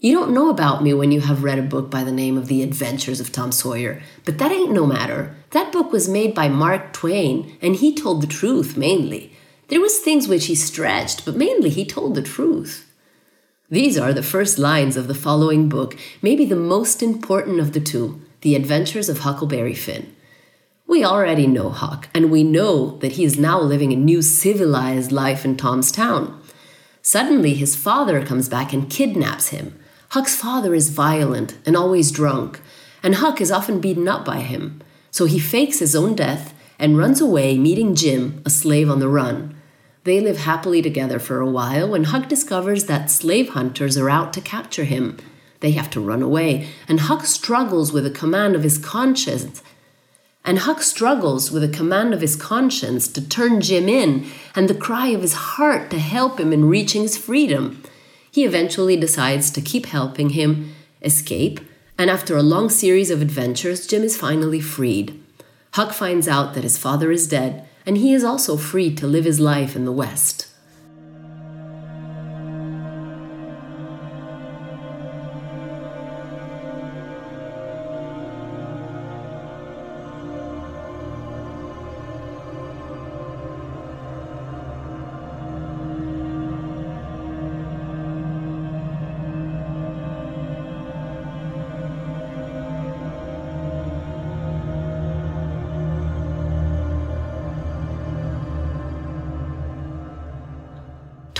You 0.00 0.12
don't 0.12 0.32
know 0.32 0.48
about 0.48 0.84
me 0.84 0.94
when 0.94 1.10
you 1.10 1.22
have 1.22 1.42
read 1.42 1.58
a 1.58 1.62
book 1.62 1.90
by 1.90 2.04
the 2.04 2.12
name 2.12 2.38
of 2.38 2.46
The 2.46 2.62
Adventures 2.62 3.18
of 3.18 3.32
Tom 3.32 3.50
Sawyer, 3.50 4.00
but 4.24 4.38
that 4.38 4.52
ain't 4.52 4.70
no 4.70 4.86
matter. 4.86 5.34
That 5.50 5.72
book 5.72 5.90
was 5.90 6.08
made 6.08 6.36
by 6.36 6.48
Mark 6.48 6.92
Twain, 6.92 7.58
and 7.60 7.74
he 7.74 7.92
told 7.92 8.22
the 8.22 8.28
truth 8.28 8.76
mainly. 8.76 9.32
There 9.66 9.80
was 9.80 9.98
things 9.98 10.28
which 10.28 10.46
he 10.46 10.54
stretched, 10.54 11.24
but 11.24 11.34
mainly 11.34 11.68
he 11.68 11.84
told 11.84 12.14
the 12.14 12.22
truth. 12.22 12.88
These 13.70 13.98
are 13.98 14.12
the 14.12 14.22
first 14.22 14.56
lines 14.56 14.96
of 14.96 15.08
the 15.08 15.16
following 15.16 15.68
book, 15.68 15.98
maybe 16.22 16.44
the 16.44 16.54
most 16.54 17.02
important 17.02 17.58
of 17.58 17.72
the 17.72 17.80
two 17.80 18.22
The 18.42 18.54
Adventures 18.54 19.08
of 19.08 19.18
Huckleberry 19.18 19.74
Finn. 19.74 20.14
We 20.86 21.04
already 21.04 21.48
know 21.48 21.70
Huck, 21.70 22.08
and 22.14 22.30
we 22.30 22.44
know 22.44 22.98
that 22.98 23.12
he 23.12 23.24
is 23.24 23.36
now 23.36 23.60
living 23.60 23.92
a 23.92 23.96
new 23.96 24.22
civilized 24.22 25.10
life 25.10 25.44
in 25.44 25.56
Tom's 25.56 25.90
town. 25.90 26.40
Suddenly, 27.02 27.54
his 27.54 27.74
father 27.74 28.24
comes 28.24 28.48
back 28.48 28.72
and 28.72 28.88
kidnaps 28.88 29.48
him. 29.48 29.74
Huck's 30.12 30.34
father 30.34 30.74
is 30.74 30.88
violent 30.88 31.58
and 31.66 31.76
always 31.76 32.10
drunk, 32.10 32.60
and 33.02 33.16
Huck 33.16 33.42
is 33.42 33.52
often 33.52 33.78
beaten 33.78 34.08
up 34.08 34.24
by 34.24 34.40
him. 34.40 34.80
So 35.10 35.26
he 35.26 35.38
fakes 35.38 35.80
his 35.80 35.94
own 35.94 36.14
death 36.14 36.54
and 36.78 36.96
runs 36.96 37.20
away, 37.20 37.58
meeting 37.58 37.94
Jim, 37.94 38.40
a 38.46 38.50
slave 38.50 38.88
on 38.88 39.00
the 39.00 39.08
run. 39.08 39.54
They 40.04 40.20
live 40.20 40.38
happily 40.38 40.80
together 40.80 41.18
for 41.18 41.40
a 41.40 41.50
while 41.50 41.90
when 41.90 42.04
Huck 42.04 42.26
discovers 42.26 42.86
that 42.86 43.10
slave 43.10 43.50
hunters 43.50 43.98
are 43.98 44.08
out 44.08 44.32
to 44.32 44.40
capture 44.40 44.84
him. 44.84 45.18
They 45.60 45.72
have 45.72 45.90
to 45.90 46.00
run 46.00 46.22
away, 46.22 46.68
and 46.88 47.00
Huck 47.00 47.26
struggles 47.26 47.92
with 47.92 48.04
the 48.04 48.10
command 48.10 48.56
of 48.56 48.62
his 48.62 48.78
conscience. 48.78 49.62
And 50.42 50.60
Huck 50.60 50.80
struggles 50.80 51.50
with 51.50 51.60
the 51.60 51.76
command 51.76 52.14
of 52.14 52.22
his 52.22 52.34
conscience 52.34 53.08
to 53.08 53.28
turn 53.28 53.60
Jim 53.60 53.90
in 53.90 54.26
and 54.54 54.70
the 54.70 54.74
cry 54.74 55.08
of 55.08 55.20
his 55.20 55.34
heart 55.34 55.90
to 55.90 55.98
help 55.98 56.40
him 56.40 56.50
in 56.50 56.64
reaching 56.64 57.02
his 57.02 57.18
freedom. 57.18 57.82
He 58.30 58.44
eventually 58.44 58.96
decides 58.96 59.50
to 59.50 59.60
keep 59.60 59.86
helping 59.86 60.30
him 60.30 60.74
escape, 61.02 61.60
and 61.96 62.10
after 62.10 62.36
a 62.36 62.42
long 62.42 62.68
series 62.70 63.10
of 63.10 63.22
adventures, 63.22 63.86
Jim 63.86 64.02
is 64.02 64.16
finally 64.16 64.60
freed. 64.60 65.22
Huck 65.72 65.92
finds 65.92 66.26
out 66.26 66.54
that 66.54 66.64
his 66.64 66.78
father 66.78 67.10
is 67.10 67.28
dead 67.28 67.68
and 67.86 67.96
he 67.96 68.12
is 68.12 68.24
also 68.24 68.56
free 68.56 68.94
to 68.94 69.06
live 69.06 69.24
his 69.24 69.40
life 69.40 69.74
in 69.74 69.86
the 69.86 69.92
West. 69.92 70.47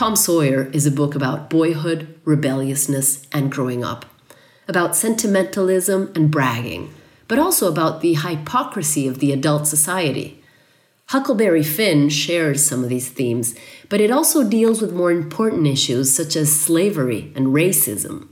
Tom 0.08 0.16
Sawyer 0.16 0.70
is 0.72 0.86
a 0.86 0.90
book 0.90 1.14
about 1.14 1.50
boyhood, 1.50 2.18
rebelliousness, 2.24 3.26
and 3.30 3.52
growing 3.52 3.84
up, 3.84 4.06
about 4.66 4.96
sentimentalism 4.96 6.10
and 6.14 6.30
bragging, 6.30 6.94
but 7.26 7.38
also 7.38 7.70
about 7.70 8.00
the 8.00 8.14
hypocrisy 8.14 9.06
of 9.06 9.18
the 9.18 9.32
adult 9.32 9.66
society. 9.66 10.42
Huckleberry 11.08 11.62
Finn 11.62 12.08
shares 12.08 12.64
some 12.64 12.82
of 12.82 12.88
these 12.88 13.10
themes, 13.10 13.54
but 13.90 14.00
it 14.00 14.10
also 14.10 14.48
deals 14.48 14.80
with 14.80 14.94
more 14.94 15.12
important 15.12 15.66
issues 15.66 16.16
such 16.16 16.36
as 16.36 16.58
slavery 16.58 17.30
and 17.36 17.48
racism. 17.48 18.28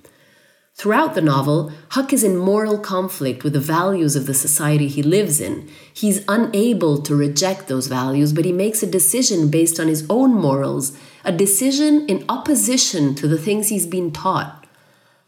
Throughout 0.77 1.15
the 1.15 1.23
novel, 1.23 1.73
Huck 1.91 2.13
is 2.13 2.25
in 2.25 2.37
moral 2.37 2.79
conflict 2.79 3.45
with 3.45 3.55
the 3.55 3.61
values 3.61 4.15
of 4.15 4.27
the 4.27 4.35
society 4.35 4.89
he 4.89 5.03
lives 5.03 5.41
in. 5.41 5.69
He's 5.93 6.25
unable 6.27 7.03
to 7.03 7.15
reject 7.15 7.69
those 7.69 7.87
values, 7.87 8.35
but 8.35 8.45
he 8.45 8.53
makes 8.53 8.83
a 8.83 8.87
decision 8.87 9.51
based 9.51 9.81
on 9.81 9.89
his 9.89 10.07
own 10.11 10.35
morals, 10.35 10.97
a 11.27 11.33
decision 11.33 12.07
in 12.07 12.25
opposition 12.29 13.15
to 13.17 13.27
the 13.27 13.39
things 13.39 13.69
he's 13.69 13.87
been 13.87 14.13
taught. 14.13 14.65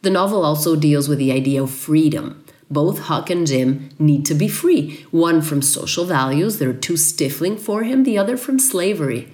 The 0.02 0.10
novel 0.10 0.44
also 0.44 0.76
deals 0.76 1.08
with 1.08 1.18
the 1.18 1.32
idea 1.32 1.62
of 1.62 1.70
freedom. 1.70 2.44
Both 2.70 3.00
Huck 3.00 3.30
and 3.30 3.46
Jim 3.46 3.90
need 3.98 4.24
to 4.26 4.34
be 4.34 4.46
free, 4.46 5.04
one 5.10 5.42
from 5.42 5.60
social 5.60 6.04
values 6.04 6.58
that 6.58 6.68
are 6.68 6.72
too 6.72 6.96
stifling 6.96 7.56
for 7.56 7.82
him, 7.82 8.04
the 8.04 8.16
other 8.16 8.36
from 8.36 8.58
slavery. 8.58 9.32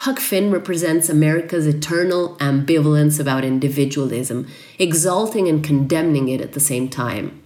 Huck 0.00 0.20
Finn 0.20 0.50
represents 0.50 1.08
America's 1.08 1.66
eternal 1.66 2.36
ambivalence 2.36 3.18
about 3.18 3.44
individualism, 3.44 4.46
exalting 4.78 5.48
and 5.48 5.64
condemning 5.64 6.28
it 6.28 6.40
at 6.40 6.52
the 6.52 6.60
same 6.60 6.88
time. 6.88 7.42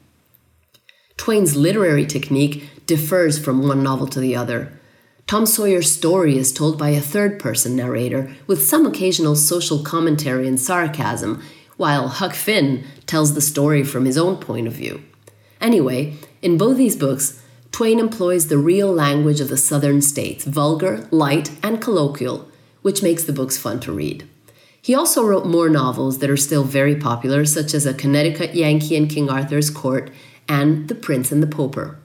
Twain's 1.17 1.57
literary 1.57 2.05
technique 2.05 2.87
differs 2.87 3.39
from 3.39 3.67
one 3.67 3.83
novel 3.83 4.09
to 4.09 4.21
the 4.21 4.35
other. 4.35 4.80
Tom 5.31 5.47
Sawyer's 5.47 5.93
story 5.93 6.37
is 6.37 6.53
told 6.53 6.77
by 6.77 6.89
a 6.89 7.01
third 7.01 7.39
person 7.39 7.77
narrator, 7.77 8.35
with 8.49 8.67
some 8.67 8.85
occasional 8.85 9.37
social 9.37 9.79
commentary 9.79 10.49
and 10.49 10.59
sarcasm, 10.59 11.41
while 11.77 12.09
Huck 12.09 12.35
Finn 12.35 12.83
tells 13.07 13.35
the 13.35 13.41
story 13.41 13.85
from 13.85 14.07
his 14.07 14.19
own 14.19 14.39
point 14.39 14.67
of 14.67 14.73
view. 14.73 15.05
Anyway, 15.61 16.17
in 16.43 16.59
both 16.59 16.77
these 16.77 16.97
books, 16.97 17.41
Twain 17.71 18.01
employs 18.01 18.49
the 18.49 18.59
real 18.59 18.93
language 18.93 19.41
of 19.41 19.49
the 19.49 19.57
southern 19.57 20.03
states, 20.03 20.45
vulgar, 20.45 21.07
light, 21.13 21.53
and 21.63 21.81
colloquial, 21.81 22.49
which 22.83 23.01
makes 23.01 23.23
the 23.23 23.33
books 23.33 23.57
fun 23.57 23.79
to 23.79 23.93
read. 23.93 24.29
He 24.83 24.97
also 24.97 25.25
wrote 25.25 25.47
more 25.47 25.69
novels 25.69 26.19
that 26.19 26.31
are 26.31 26.37
still 26.37 26.65
very 26.65 26.97
popular, 26.97 27.45
such 27.45 27.73
as 27.73 27.87
A 27.87 27.95
Connecticut 27.95 28.57
Yankee 28.57 28.97
in 28.97 29.07
King 29.07 29.31
Arthur's 29.31 29.71
Court 29.71 30.11
and 30.49 30.89
The 30.89 30.97
Prince 30.97 31.31
and 31.31 31.41
the 31.41 31.47
Pauper. 31.47 32.01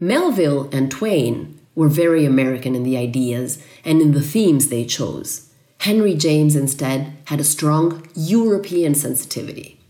Melville 0.00 0.68
and 0.72 0.90
Twain 0.90 1.59
were 1.74 1.88
very 1.88 2.24
American 2.24 2.74
in 2.74 2.82
the 2.82 2.96
ideas 2.96 3.62
and 3.84 4.00
in 4.00 4.12
the 4.12 4.22
themes 4.22 4.68
they 4.68 4.84
chose. 4.84 5.50
Henry 5.78 6.14
James, 6.14 6.54
instead, 6.56 7.12
had 7.26 7.40
a 7.40 7.44
strong 7.44 8.06
European 8.14 8.94
sensitivity. 8.94 9.80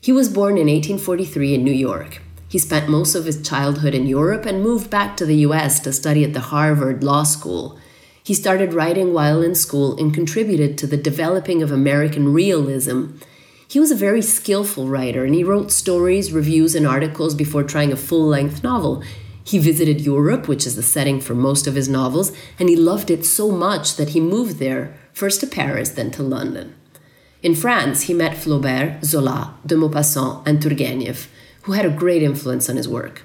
He 0.00 0.12
was 0.12 0.28
born 0.28 0.52
in 0.52 0.68
1843 0.68 1.54
in 1.54 1.64
New 1.64 1.72
York. 1.72 2.22
He 2.48 2.58
spent 2.58 2.88
most 2.88 3.14
of 3.14 3.24
his 3.24 3.42
childhood 3.42 3.94
in 3.94 4.06
Europe 4.06 4.46
and 4.46 4.62
moved 4.62 4.88
back 4.88 5.16
to 5.16 5.26
the 5.26 5.38
US 5.38 5.80
to 5.80 5.92
study 5.92 6.24
at 6.24 6.34
the 6.34 6.48
Harvard 6.52 7.02
Law 7.02 7.24
School. 7.24 7.78
He 8.22 8.32
started 8.32 8.72
writing 8.72 9.12
while 9.12 9.42
in 9.42 9.54
school 9.54 9.98
and 9.98 10.14
contributed 10.14 10.78
to 10.78 10.86
the 10.86 10.96
developing 10.96 11.62
of 11.62 11.72
American 11.72 12.32
realism. 12.32 13.16
He 13.66 13.80
was 13.80 13.90
a 13.90 13.96
very 13.96 14.22
skillful 14.22 14.88
writer 14.88 15.24
and 15.24 15.34
he 15.34 15.44
wrote 15.44 15.72
stories, 15.72 16.32
reviews, 16.32 16.74
and 16.74 16.86
articles 16.86 17.34
before 17.34 17.64
trying 17.64 17.92
a 17.92 17.96
full 17.96 18.26
length 18.26 18.62
novel. 18.62 19.02
He 19.44 19.58
visited 19.58 20.00
Europe, 20.00 20.48
which 20.48 20.66
is 20.66 20.74
the 20.74 20.82
setting 20.82 21.20
for 21.20 21.34
most 21.34 21.66
of 21.66 21.74
his 21.74 21.88
novels, 21.88 22.32
and 22.58 22.68
he 22.68 22.76
loved 22.76 23.10
it 23.10 23.24
so 23.24 23.50
much 23.50 23.96
that 23.96 24.10
he 24.10 24.20
moved 24.20 24.58
there, 24.58 24.98
first 25.12 25.40
to 25.40 25.46
Paris, 25.46 25.90
then 25.90 26.10
to 26.12 26.22
London. 26.22 26.74
In 27.42 27.54
France, 27.54 28.02
he 28.02 28.14
met 28.14 28.36
Flaubert, 28.36 29.04
Zola, 29.04 29.54
de 29.66 29.74
Maupassant, 29.74 30.46
and 30.46 30.60
Turgenev 30.60 31.28
who 31.64 31.72
had 31.72 31.86
a 31.86 31.90
great 31.90 32.22
influence 32.22 32.68
on 32.68 32.76
his 32.76 32.88
work. 32.88 33.22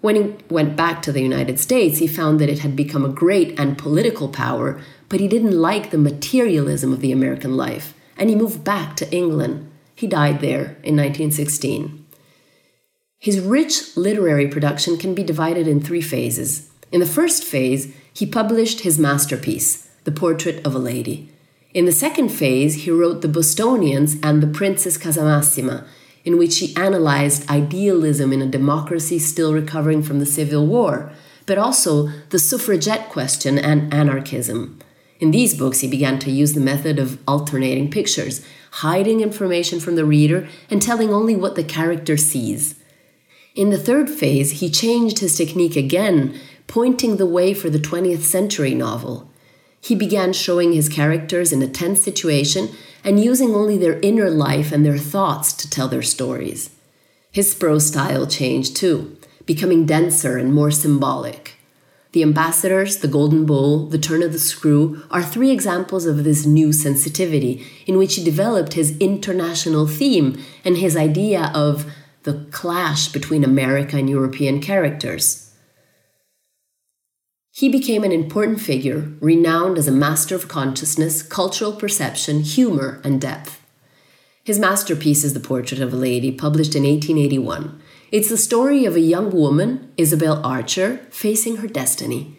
When 0.00 0.16
he 0.16 0.36
went 0.48 0.76
back 0.76 1.02
to 1.02 1.12
the 1.12 1.22
United 1.22 1.58
States, 1.58 1.98
he 1.98 2.06
found 2.06 2.38
that 2.38 2.48
it 2.48 2.60
had 2.60 2.76
become 2.76 3.04
a 3.04 3.08
great 3.08 3.58
and 3.58 3.76
political 3.76 4.28
power, 4.28 4.80
but 5.08 5.20
he 5.20 5.28
didn't 5.28 5.58
like 5.58 5.90
the 5.90 5.98
materialism 5.98 6.92
of 6.92 7.00
the 7.00 7.12
American 7.12 7.56
life, 7.56 7.94
and 8.16 8.28
he 8.28 8.36
moved 8.36 8.64
back 8.64 8.96
to 8.96 9.10
England. 9.12 9.70
He 9.94 10.06
died 10.06 10.40
there 10.40 10.76
in 10.82 10.96
1916. 10.96 11.99
His 13.20 13.38
rich 13.38 13.98
literary 13.98 14.48
production 14.48 14.96
can 14.96 15.14
be 15.14 15.22
divided 15.22 15.68
in 15.68 15.78
three 15.78 16.00
phases. 16.00 16.70
In 16.90 17.00
the 17.00 17.06
first 17.06 17.44
phase, 17.44 17.94
he 18.14 18.24
published 18.24 18.80
his 18.80 18.98
masterpiece, 18.98 19.90
The 20.04 20.10
Portrait 20.10 20.66
of 20.66 20.74
a 20.74 20.78
Lady. 20.78 21.28
In 21.74 21.84
the 21.84 21.92
second 21.92 22.30
phase, 22.30 22.84
he 22.84 22.90
wrote 22.90 23.20
The 23.20 23.28
Bostonians 23.28 24.16
and 24.22 24.42
The 24.42 24.46
Princess 24.46 24.96
Casamassima, 24.96 25.86
in 26.24 26.38
which 26.38 26.60
he 26.60 26.74
analyzed 26.76 27.48
idealism 27.50 28.32
in 28.32 28.40
a 28.40 28.46
democracy 28.46 29.18
still 29.18 29.52
recovering 29.52 30.02
from 30.02 30.18
the 30.18 30.24
Civil 30.24 30.66
War, 30.66 31.12
but 31.44 31.58
also 31.58 32.06
the 32.30 32.38
suffragette 32.38 33.10
question 33.10 33.58
and 33.58 33.92
anarchism. 33.92 34.78
In 35.18 35.30
these 35.30 35.52
books, 35.52 35.80
he 35.80 35.88
began 35.88 36.18
to 36.20 36.30
use 36.30 36.54
the 36.54 36.60
method 36.60 36.98
of 36.98 37.18
alternating 37.28 37.90
pictures, 37.90 38.42
hiding 38.70 39.20
information 39.20 39.78
from 39.78 39.96
the 39.96 40.06
reader 40.06 40.48
and 40.70 40.80
telling 40.80 41.10
only 41.10 41.36
what 41.36 41.54
the 41.54 41.64
character 41.64 42.16
sees. 42.16 42.79
In 43.60 43.68
the 43.68 43.76
third 43.76 44.08
phase, 44.08 44.62
he 44.62 44.70
changed 44.70 45.18
his 45.18 45.36
technique 45.36 45.76
again, 45.76 46.34
pointing 46.66 47.18
the 47.18 47.26
way 47.26 47.52
for 47.52 47.68
the 47.68 47.78
20th 47.78 48.22
century 48.22 48.72
novel. 48.72 49.28
He 49.82 49.94
began 49.94 50.32
showing 50.32 50.72
his 50.72 50.88
characters 50.88 51.52
in 51.52 51.60
a 51.60 51.68
tense 51.68 52.02
situation 52.02 52.70
and 53.04 53.22
using 53.22 53.54
only 53.54 53.76
their 53.76 54.00
inner 54.00 54.30
life 54.30 54.72
and 54.72 54.82
their 54.82 54.96
thoughts 54.96 55.52
to 55.52 55.68
tell 55.68 55.88
their 55.88 56.00
stories. 56.00 56.70
His 57.32 57.54
prose 57.54 57.88
style 57.88 58.26
changed 58.26 58.76
too, 58.76 59.18
becoming 59.44 59.84
denser 59.84 60.38
and 60.38 60.54
more 60.54 60.70
symbolic. 60.70 61.56
The 62.12 62.22
Ambassadors, 62.22 62.96
The 62.96 63.08
Golden 63.08 63.44
Bowl, 63.44 63.84
The 63.84 63.98
Turn 63.98 64.22
of 64.22 64.32
the 64.32 64.38
Screw 64.38 65.02
are 65.10 65.22
three 65.22 65.50
examples 65.50 66.06
of 66.06 66.24
this 66.24 66.46
new 66.46 66.72
sensitivity 66.72 67.66
in 67.86 67.98
which 67.98 68.14
he 68.14 68.24
developed 68.24 68.72
his 68.72 68.96
international 68.96 69.86
theme 69.86 70.42
and 70.64 70.78
his 70.78 70.96
idea 70.96 71.52
of 71.54 71.84
the 72.22 72.46
clash 72.50 73.08
between 73.08 73.44
America 73.44 73.96
and 73.96 74.08
European 74.08 74.60
characters. 74.60 75.54
He 77.52 77.68
became 77.68 78.04
an 78.04 78.12
important 78.12 78.60
figure, 78.60 79.12
renowned 79.20 79.76
as 79.76 79.88
a 79.88 79.92
master 79.92 80.34
of 80.34 80.48
consciousness, 80.48 81.22
cultural 81.22 81.72
perception, 81.72 82.40
humor, 82.40 83.00
and 83.04 83.20
depth. 83.20 83.60
His 84.44 84.58
masterpiece 84.58 85.24
is 85.24 85.34
The 85.34 85.40
Portrait 85.40 85.80
of 85.80 85.92
a 85.92 85.96
Lady, 85.96 86.32
published 86.32 86.74
in 86.74 86.84
1881. 86.84 87.80
It's 88.10 88.28
the 88.28 88.36
story 88.36 88.84
of 88.84 88.96
a 88.96 89.00
young 89.00 89.30
woman, 89.30 89.92
Isabel 89.96 90.44
Archer, 90.44 90.98
facing 91.10 91.58
her 91.58 91.68
destiny. 91.68 92.38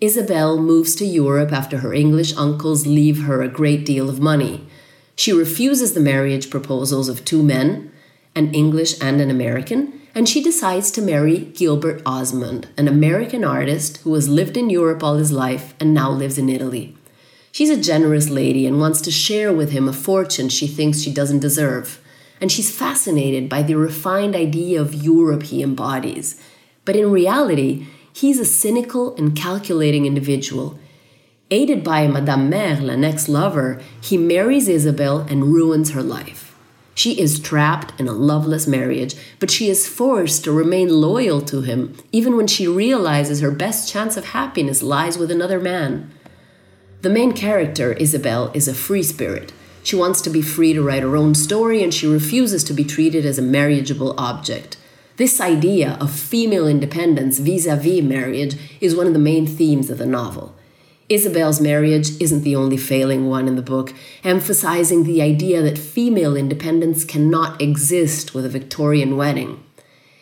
Isabel 0.00 0.60
moves 0.60 0.94
to 0.96 1.04
Europe 1.04 1.52
after 1.52 1.78
her 1.78 1.94
English 1.94 2.36
uncles 2.36 2.86
leave 2.86 3.22
her 3.22 3.42
a 3.42 3.48
great 3.48 3.86
deal 3.86 4.08
of 4.08 4.18
money. 4.18 4.66
She 5.14 5.32
refuses 5.32 5.94
the 5.94 6.00
marriage 6.00 6.50
proposals 6.50 7.08
of 7.08 7.24
two 7.24 7.42
men, 7.42 7.91
an 8.34 8.52
English 8.54 9.00
and 9.00 9.20
an 9.20 9.30
American, 9.30 10.00
and 10.14 10.28
she 10.28 10.42
decides 10.42 10.90
to 10.90 11.02
marry 11.02 11.38
Gilbert 11.38 12.02
Osmond, 12.04 12.68
an 12.76 12.88
American 12.88 13.44
artist 13.44 13.98
who 13.98 14.14
has 14.14 14.28
lived 14.28 14.56
in 14.56 14.70
Europe 14.70 15.02
all 15.02 15.16
his 15.16 15.32
life 15.32 15.74
and 15.80 15.94
now 15.94 16.10
lives 16.10 16.38
in 16.38 16.48
Italy. 16.48 16.96
She's 17.50 17.70
a 17.70 17.80
generous 17.80 18.30
lady 18.30 18.66
and 18.66 18.80
wants 18.80 19.02
to 19.02 19.10
share 19.10 19.52
with 19.52 19.70
him 19.70 19.86
a 19.86 19.92
fortune 19.92 20.48
she 20.48 20.66
thinks 20.66 21.00
she 21.00 21.12
doesn't 21.12 21.40
deserve. 21.40 22.00
And 22.40 22.50
she's 22.50 22.74
fascinated 22.76 23.48
by 23.48 23.62
the 23.62 23.76
refined 23.76 24.34
idea 24.34 24.80
of 24.80 24.94
Europe 24.94 25.44
he 25.44 25.62
embodies. 25.62 26.40
But 26.84 26.96
in 26.96 27.12
reality, 27.12 27.86
he's 28.12 28.40
a 28.40 28.44
cynical 28.44 29.14
and 29.16 29.36
calculating 29.36 30.06
individual. 30.06 30.78
Aided 31.50 31.84
by 31.84 32.08
Madame 32.08 32.48
Merle, 32.48 32.88
an 32.88 33.04
ex 33.04 33.28
lover, 33.28 33.80
he 34.00 34.16
marries 34.16 34.68
Isabel 34.68 35.20
and 35.20 35.44
ruins 35.44 35.90
her 35.90 36.02
life. 36.02 36.51
She 36.94 37.18
is 37.18 37.40
trapped 37.40 37.98
in 37.98 38.06
a 38.06 38.12
loveless 38.12 38.66
marriage, 38.66 39.14
but 39.38 39.50
she 39.50 39.68
is 39.68 39.88
forced 39.88 40.44
to 40.44 40.52
remain 40.52 40.88
loyal 40.88 41.40
to 41.42 41.62
him, 41.62 41.96
even 42.12 42.36
when 42.36 42.46
she 42.46 42.66
realizes 42.66 43.40
her 43.40 43.50
best 43.50 43.90
chance 43.90 44.16
of 44.16 44.26
happiness 44.26 44.82
lies 44.82 45.16
with 45.16 45.30
another 45.30 45.58
man. 45.58 46.10
The 47.00 47.10
main 47.10 47.32
character, 47.32 47.94
Isabel, 47.94 48.50
is 48.54 48.68
a 48.68 48.74
free 48.74 49.02
spirit. 49.02 49.52
She 49.82 49.96
wants 49.96 50.20
to 50.22 50.30
be 50.30 50.42
free 50.42 50.72
to 50.74 50.82
write 50.82 51.02
her 51.02 51.16
own 51.16 51.34
story 51.34 51.82
and 51.82 51.92
she 51.92 52.06
refuses 52.06 52.62
to 52.64 52.74
be 52.74 52.84
treated 52.84 53.26
as 53.26 53.38
a 53.38 53.42
marriageable 53.42 54.14
object. 54.18 54.76
This 55.16 55.40
idea 55.40 55.98
of 56.00 56.12
female 56.12 56.66
independence 56.66 57.38
vis 57.38 57.66
a 57.66 57.76
vis 57.76 58.02
marriage 58.02 58.56
is 58.80 58.94
one 58.94 59.06
of 59.06 59.12
the 59.12 59.18
main 59.18 59.46
themes 59.46 59.90
of 59.90 59.98
the 59.98 60.06
novel. 60.06 60.54
Isabel's 61.14 61.60
marriage 61.60 62.20
isn't 62.20 62.42
the 62.42 62.56
only 62.56 62.76
failing 62.76 63.28
one 63.28 63.46
in 63.46 63.56
the 63.56 63.62
book, 63.62 63.92
emphasizing 64.24 65.04
the 65.04 65.20
idea 65.20 65.60
that 65.62 65.78
female 65.78 66.36
independence 66.36 67.04
cannot 67.04 67.60
exist 67.60 68.34
with 68.34 68.46
a 68.46 68.48
Victorian 68.48 69.16
wedding. 69.16 69.62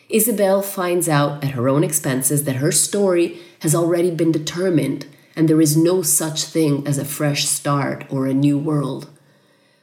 Isabel 0.09 0.61
finds 0.61 1.07
out 1.07 1.43
at 1.43 1.51
her 1.51 1.69
own 1.69 1.83
expenses 1.83 2.43
that 2.43 2.57
her 2.57 2.71
story 2.71 3.39
has 3.59 3.73
already 3.73 4.11
been 4.11 4.31
determined 4.31 5.05
and 5.35 5.47
there 5.47 5.61
is 5.61 5.77
no 5.77 6.01
such 6.01 6.43
thing 6.43 6.85
as 6.85 6.97
a 6.97 7.05
fresh 7.05 7.45
start 7.45 8.05
or 8.09 8.27
a 8.27 8.33
new 8.33 8.57
world. 8.57 9.09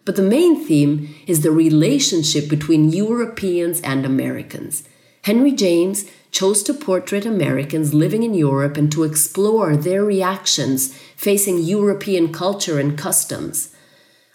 But 0.05 0.17
the 0.17 0.23
main 0.23 0.63
theme 0.63 1.15
is 1.27 1.41
the 1.41 1.51
relationship 1.51 2.49
between 2.49 2.91
Europeans 2.91 3.81
and 3.81 4.05
Americans. 4.05 4.87
Henry 5.23 5.53
James 5.53 6.05
chose 6.31 6.63
to 6.63 6.75
portrait 6.75 7.27
Americans 7.27 7.95
living 7.95 8.23
in 8.23 8.35
Europe 8.35 8.77
and 8.77 8.91
to 8.93 9.05
explore 9.05 9.77
their 9.77 10.05
reactions 10.05 10.95
facing 11.17 11.59
European 11.59 12.33
culture 12.33 12.79
and 12.79 12.99
customs. 12.99 13.75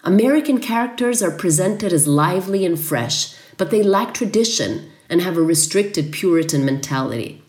American 0.03 0.59
characters 0.59 1.23
are 1.23 1.31
presented 1.31 1.93
as 1.93 2.07
lively 2.07 2.65
and 2.65 2.79
fresh, 2.79 3.35
but 3.57 3.71
they 3.71 3.81
lack 3.81 4.13
tradition 4.13 4.89
and 5.09 5.21
have 5.21 5.37
a 5.37 5.41
restricted 5.41 6.11
Puritan 6.11 6.65
mentality. 6.65 7.41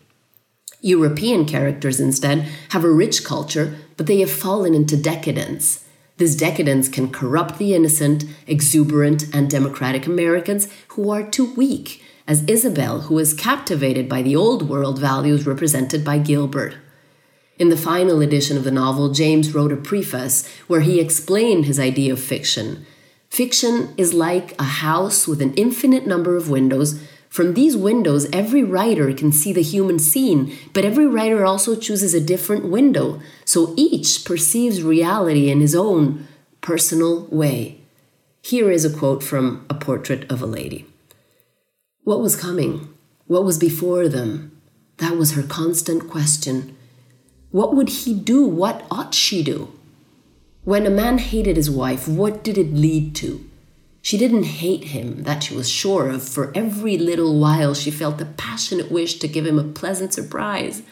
European 0.81 1.45
characters 1.45 1.99
instead 1.99 2.47
have 2.69 2.83
a 2.83 2.89
rich 2.91 3.23
culture, 3.23 3.75
but 3.97 4.05
they 4.05 4.19
have 4.19 4.31
fallen 4.31 4.73
into 4.73 4.95
decadence. 4.95 5.83
This 6.17 6.35
decadence 6.35 6.87
can 6.87 7.11
corrupt 7.11 7.57
the 7.57 7.73
innocent, 7.73 8.23
exuberant, 8.47 9.33
and 9.33 9.49
democratic 9.49 10.05
Americans 10.05 10.69
who 10.89 11.09
are 11.09 11.23
too 11.23 11.53
weak 11.55 12.01
as 12.27 12.43
Isabel, 12.45 13.01
who 13.01 13.19
is 13.19 13.33
captivated 13.33 14.09
by 14.09 14.21
the 14.21 14.35
old 14.35 14.67
world 14.67 14.99
values 14.99 15.45
represented 15.45 16.03
by 16.03 16.17
Gilbert. 16.17 16.75
In 17.57 17.69
the 17.69 17.77
final 17.77 18.21
edition 18.21 18.57
of 18.57 18.63
the 18.63 18.71
novel, 18.71 19.13
James 19.13 19.53
wrote 19.53 19.71
a 19.71 19.77
preface 19.77 20.47
where 20.67 20.81
he 20.81 20.99
explained 20.99 21.65
his 21.65 21.79
idea 21.79 22.11
of 22.11 22.19
fiction. 22.19 22.85
Fiction 23.29 23.93
is 23.95 24.13
like 24.13 24.59
a 24.59 24.63
house 24.63 25.27
with 25.27 25.41
an 25.41 25.53
infinite 25.53 26.05
number 26.05 26.35
of 26.35 26.49
windows. 26.49 27.01
From 27.29 27.53
these 27.53 27.77
windows, 27.77 28.27
every 28.33 28.63
writer 28.63 29.13
can 29.13 29.31
see 29.31 29.53
the 29.53 29.61
human 29.61 29.99
scene, 29.99 30.55
but 30.73 30.85
every 30.85 31.07
writer 31.07 31.45
also 31.45 31.75
chooses 31.75 32.13
a 32.13 32.21
different 32.21 32.65
window, 32.65 33.21
so 33.45 33.73
each 33.77 34.25
perceives 34.25 34.81
reality 34.81 35.49
in 35.49 35.59
his 35.59 35.75
own 35.75 36.27
personal 36.61 37.25
way. 37.27 37.81
Here 38.41 38.71
is 38.71 38.85
a 38.85 38.95
quote 38.95 39.23
from 39.23 39.65
A 39.69 39.73
Portrait 39.73 40.29
of 40.31 40.41
a 40.41 40.45
Lady. 40.45 40.87
What 42.05 42.21
was 42.21 42.35
coming? 42.35 42.93
What 43.25 43.43
was 43.43 43.57
before 43.57 44.07
them? 44.07 44.61
That 44.97 45.17
was 45.17 45.31
her 45.31 45.41
constant 45.41 46.07
question. 46.07 46.77
What 47.49 47.75
would 47.75 47.89
he 47.89 48.13
do? 48.13 48.45
What 48.45 48.85
ought 48.91 49.15
she 49.15 49.41
do? 49.41 49.71
When 50.63 50.85
a 50.85 50.91
man 50.91 51.17
hated 51.17 51.57
his 51.57 51.71
wife, 51.71 52.07
what 52.07 52.43
did 52.43 52.59
it 52.59 52.75
lead 52.75 53.15
to? 53.15 53.49
She 54.03 54.19
didn't 54.19 54.43
hate 54.43 54.83
him, 54.83 55.23
that 55.23 55.41
she 55.41 55.55
was 55.55 55.67
sure 55.67 56.07
of. 56.09 56.21
For 56.21 56.55
every 56.55 56.95
little 56.95 57.39
while, 57.39 57.73
she 57.73 57.89
felt 57.89 58.21
a 58.21 58.25
passionate 58.25 58.91
wish 58.91 59.15
to 59.15 59.27
give 59.27 59.47
him 59.47 59.57
a 59.57 59.63
pleasant 59.63 60.13
surprise. 60.13 60.83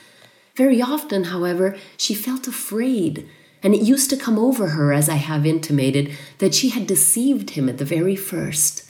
Very 0.56 0.82
often, 0.82 1.26
however, 1.26 1.78
she 1.95 2.15
felt 2.15 2.47
afraid, 2.47 3.30
and 3.62 3.76
it 3.76 3.84
used 3.84 4.10
to 4.10 4.17
come 4.17 4.39
over 4.39 4.69
her, 4.69 4.91
as 4.91 5.10
I 5.10 5.17
have 5.17 5.45
intimated, 5.45 6.12
that 6.39 6.56
she 6.56 6.69
had 6.69 6.88
deceived 6.88 7.52
him 7.52 7.69
at 7.69 7.78
the 7.78 7.86
very 7.86 8.15
first. 8.15 8.89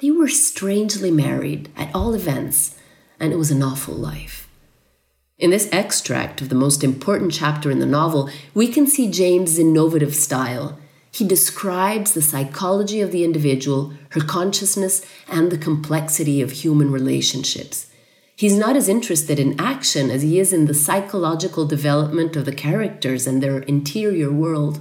They 0.00 0.10
were 0.10 0.28
strangely 0.28 1.10
married, 1.10 1.68
at 1.76 1.94
all 1.94 2.14
events, 2.14 2.76
and 3.18 3.32
it 3.32 3.36
was 3.36 3.50
an 3.50 3.62
awful 3.62 3.94
life. 3.94 4.48
In 5.38 5.50
this 5.50 5.68
extract 5.72 6.40
of 6.40 6.48
the 6.48 6.54
most 6.54 6.82
important 6.82 7.32
chapter 7.32 7.70
in 7.70 7.80
the 7.80 7.86
novel, 7.86 8.30
we 8.54 8.68
can 8.68 8.86
see 8.86 9.10
James' 9.10 9.58
innovative 9.58 10.14
style. 10.14 10.78
He 11.12 11.26
describes 11.26 12.12
the 12.12 12.22
psychology 12.22 13.02
of 13.02 13.12
the 13.12 13.24
individual, 13.24 13.92
her 14.10 14.22
consciousness, 14.22 15.04
and 15.28 15.50
the 15.50 15.58
complexity 15.58 16.40
of 16.40 16.50
human 16.50 16.90
relationships. 16.90 17.90
He's 18.36 18.56
not 18.56 18.76
as 18.76 18.88
interested 18.88 19.38
in 19.38 19.60
action 19.60 20.10
as 20.10 20.22
he 20.22 20.40
is 20.40 20.54
in 20.54 20.64
the 20.64 20.72
psychological 20.72 21.66
development 21.66 22.36
of 22.36 22.46
the 22.46 22.54
characters 22.54 23.26
and 23.26 23.42
their 23.42 23.58
interior 23.60 24.32
world. 24.32 24.80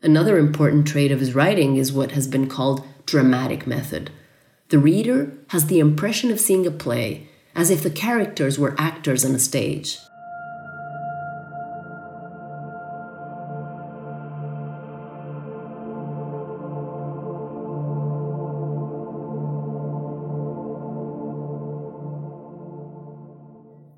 Another 0.00 0.38
important 0.38 0.86
trait 0.86 1.10
of 1.10 1.18
his 1.18 1.34
writing 1.34 1.76
is 1.76 1.92
what 1.92 2.12
has 2.12 2.28
been 2.28 2.48
called 2.48 2.86
dramatic 3.06 3.66
method. 3.66 4.10
The 4.68 4.78
reader 4.78 5.32
has 5.48 5.66
the 5.66 5.78
impression 5.78 6.30
of 6.30 6.40
seeing 6.40 6.66
a 6.66 6.70
play, 6.70 7.28
as 7.54 7.70
if 7.70 7.82
the 7.82 7.90
characters 7.90 8.58
were 8.58 8.74
actors 8.78 9.24
on 9.24 9.34
a 9.34 9.38
stage. 9.38 9.98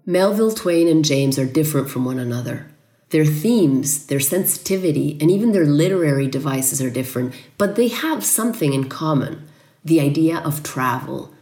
Melville, 0.07 0.53
Twain, 0.53 0.87
and 0.87 1.05
James 1.05 1.39
are 1.39 1.47
different 1.47 1.89
from 1.89 2.05
one 2.05 2.19
another. 2.19 2.74
Their 3.15 3.25
themes, 3.25 4.07
their 4.07 4.19
sensitivity, 4.19 5.17
and 5.21 5.31
even 5.31 5.53
their 5.53 5.67
literary 5.67 6.27
devices 6.27 6.83
are 6.83 6.91
different, 6.91 7.33
but 7.57 7.77
they 7.77 7.87
have 7.87 8.25
something 8.25 8.73
in 8.73 8.89
common 8.89 9.47
the 9.85 10.01
idea 10.01 10.39
of 10.39 10.65
travel. 10.65 11.33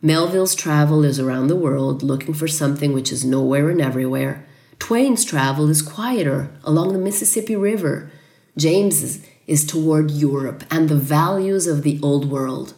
Melville's 0.00 0.54
travel 0.54 1.04
is 1.04 1.20
around 1.20 1.48
the 1.48 1.54
world 1.54 2.02
looking 2.02 2.32
for 2.32 2.48
something 2.48 2.94
which 2.94 3.12
is 3.12 3.26
nowhere 3.26 3.68
and 3.68 3.78
everywhere. 3.78 4.46
Twain's 4.78 5.22
travel 5.22 5.68
is 5.68 5.82
quieter 5.82 6.48
along 6.64 6.94
the 6.94 6.98
Mississippi 6.98 7.56
River. 7.56 8.10
James's 8.56 9.22
is 9.46 9.66
toward 9.66 10.10
Europe 10.10 10.64
and 10.70 10.88
the 10.88 10.96
values 10.96 11.66
of 11.66 11.82
the 11.82 12.00
old 12.02 12.30
world. 12.30 12.72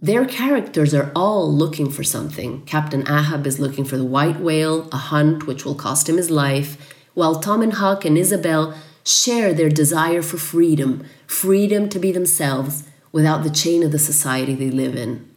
Their 0.00 0.26
characters 0.26 0.94
are 0.94 1.10
all 1.16 1.52
looking 1.52 1.90
for 1.90 2.04
something. 2.04 2.64
Captain 2.66 3.02
Ahab 3.08 3.48
is 3.48 3.58
looking 3.58 3.84
for 3.84 3.96
the 3.96 4.04
white 4.04 4.38
whale, 4.38 4.88
a 4.92 4.96
hunt 4.96 5.48
which 5.48 5.64
will 5.64 5.74
cost 5.74 6.08
him 6.08 6.18
his 6.18 6.30
life 6.30 6.93
while 7.14 7.36
Tom 7.36 7.62
and 7.62 7.74
Huck 7.74 8.04
and 8.04 8.18
Isabel 8.18 8.74
share 9.04 9.54
their 9.54 9.68
desire 9.68 10.22
for 10.22 10.36
freedom, 10.36 11.04
freedom 11.26 11.88
to 11.88 11.98
be 11.98 12.12
themselves 12.12 12.84
without 13.12 13.42
the 13.42 13.50
chain 13.50 13.82
of 13.82 13.92
the 13.92 13.98
society 13.98 14.54
they 14.54 14.70
live 14.70 14.96
in. 14.96 15.28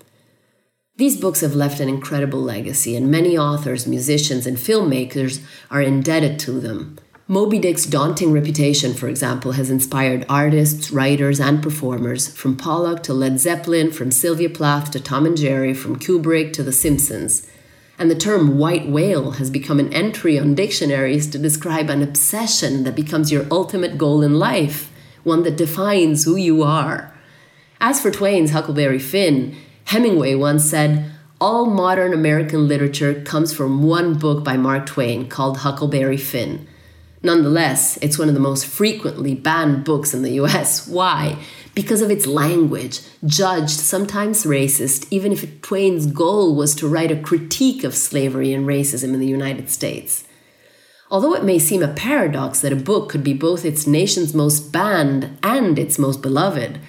These 0.96 1.22
books 1.22 1.42
have 1.42 1.54
left 1.54 1.80
an 1.80 1.90
incredible 1.90 2.42
legacy, 2.42 2.96
and 2.96 3.12
many 3.12 3.38
authors, 3.38 3.86
musicians, 3.86 4.48
and 4.48 4.58
filmmakers 4.58 5.44
are 5.70 5.82
indebted 5.82 6.40
to 6.40 6.60
them. 6.60 6.98
Moby 7.28 7.60
Dick's 7.60 7.86
daunting 7.86 8.32
reputation, 8.32 8.94
for 8.94 9.08
example, 9.08 9.52
has 9.52 9.70
inspired 9.70 10.26
artists, 10.28 10.90
writers, 10.90 11.40
and 11.40 11.62
performers, 11.62 12.28
from 12.30 12.56
Pollock 12.56 13.04
to 13.04 13.13
Led 13.13 13.40
Zeppelin, 13.40 13.92
from 13.92 14.10
Sylvia 14.10 14.50
Plath 14.50 14.90
to 14.92 15.00
Tom 15.00 15.26
and 15.28 15.38
Jerry, 15.38 15.74
from 15.74 16.00
Kubrick 16.00 16.54
to 16.54 16.63
The 16.63 16.72
Simpsons 16.72 17.46
and 18.00 18.12
the 18.12 18.16
term 18.16 18.58
white 18.58 18.88
whale 18.88 19.32
has 19.32 19.50
become 19.50 19.80
an 19.80 19.92
entry 19.92 20.38
on 20.38 20.54
dictionaries 20.54 21.28
to 21.28 21.40
describe 21.40 21.90
an 21.90 22.04
obsession 22.04 22.84
that 22.84 22.96
becomes 22.96 23.32
your 23.32 23.46
ultimate 23.50 23.98
goal 23.98 24.22
in 24.22 24.38
life, 24.38 24.92
one 25.24 25.44
that 25.44 25.58
defines 25.58 26.26
who 26.26 26.36
you 26.36 26.62
are. 26.62 27.14
As 27.82 28.02
for 28.02 28.12
Twain's 28.12 28.52
Huckleberry 28.52 29.00
Finn, 29.00 29.56
Hemingway 29.86 30.36
once 30.36 30.70
said, 30.70 31.12
All 31.42 31.66
modern 31.66 32.14
American 32.14 32.68
literature 32.68 33.22
comes 33.22 33.54
from 33.54 33.84
one 33.84 34.18
book 34.18 34.44
by 34.44 34.58
Mark 34.58 34.86
Twain 34.86 35.28
called 35.28 35.60
Huckleberry 35.60 36.18
Finn. 36.18 36.68
Nonetheless, 37.24 37.98
it's 37.98 38.20
one 38.20 38.28
of 38.28 38.36
the 38.36 38.40
most 38.40 38.66
frequently 38.66 39.34
banned 39.34 39.84
books 39.84 40.14
in 40.14 40.22
the 40.22 40.34
US. 40.34 40.88
Why? 40.88 41.38
Because 41.78 42.02
of 42.02 42.10
its 42.10 42.26
language, 42.26 43.02
judged 43.24 43.70
sometimes 43.70 44.46
racist, 44.46 45.06
even 45.12 45.32
if 45.32 45.62
Twain's 45.62 46.08
goal 46.08 46.56
was 46.56 46.74
to 46.74 46.88
write 46.88 47.12
a 47.12 47.22
critique 47.22 47.84
of 47.84 47.94
slavery 47.94 48.52
and 48.52 48.66
racism 48.66 49.13
in 49.13 49.20
the 49.20 49.28
United 49.28 49.70
States. 49.70 50.24
Although 51.12 51.36
it 51.36 51.44
may 51.44 51.60
seem 51.60 51.84
a 51.84 51.94
paradox 51.94 52.62
that 52.62 52.74
a 52.74 52.76
book 52.76 53.10
could 53.10 53.24
be 53.24 53.36
both 53.36 53.63
its 53.63 53.86
nation's 53.86 54.34
most 54.34 54.72
banned 54.72 55.38
and 55.44 55.78
its 55.78 56.00
most 56.00 56.24
beloved, 56.24 56.80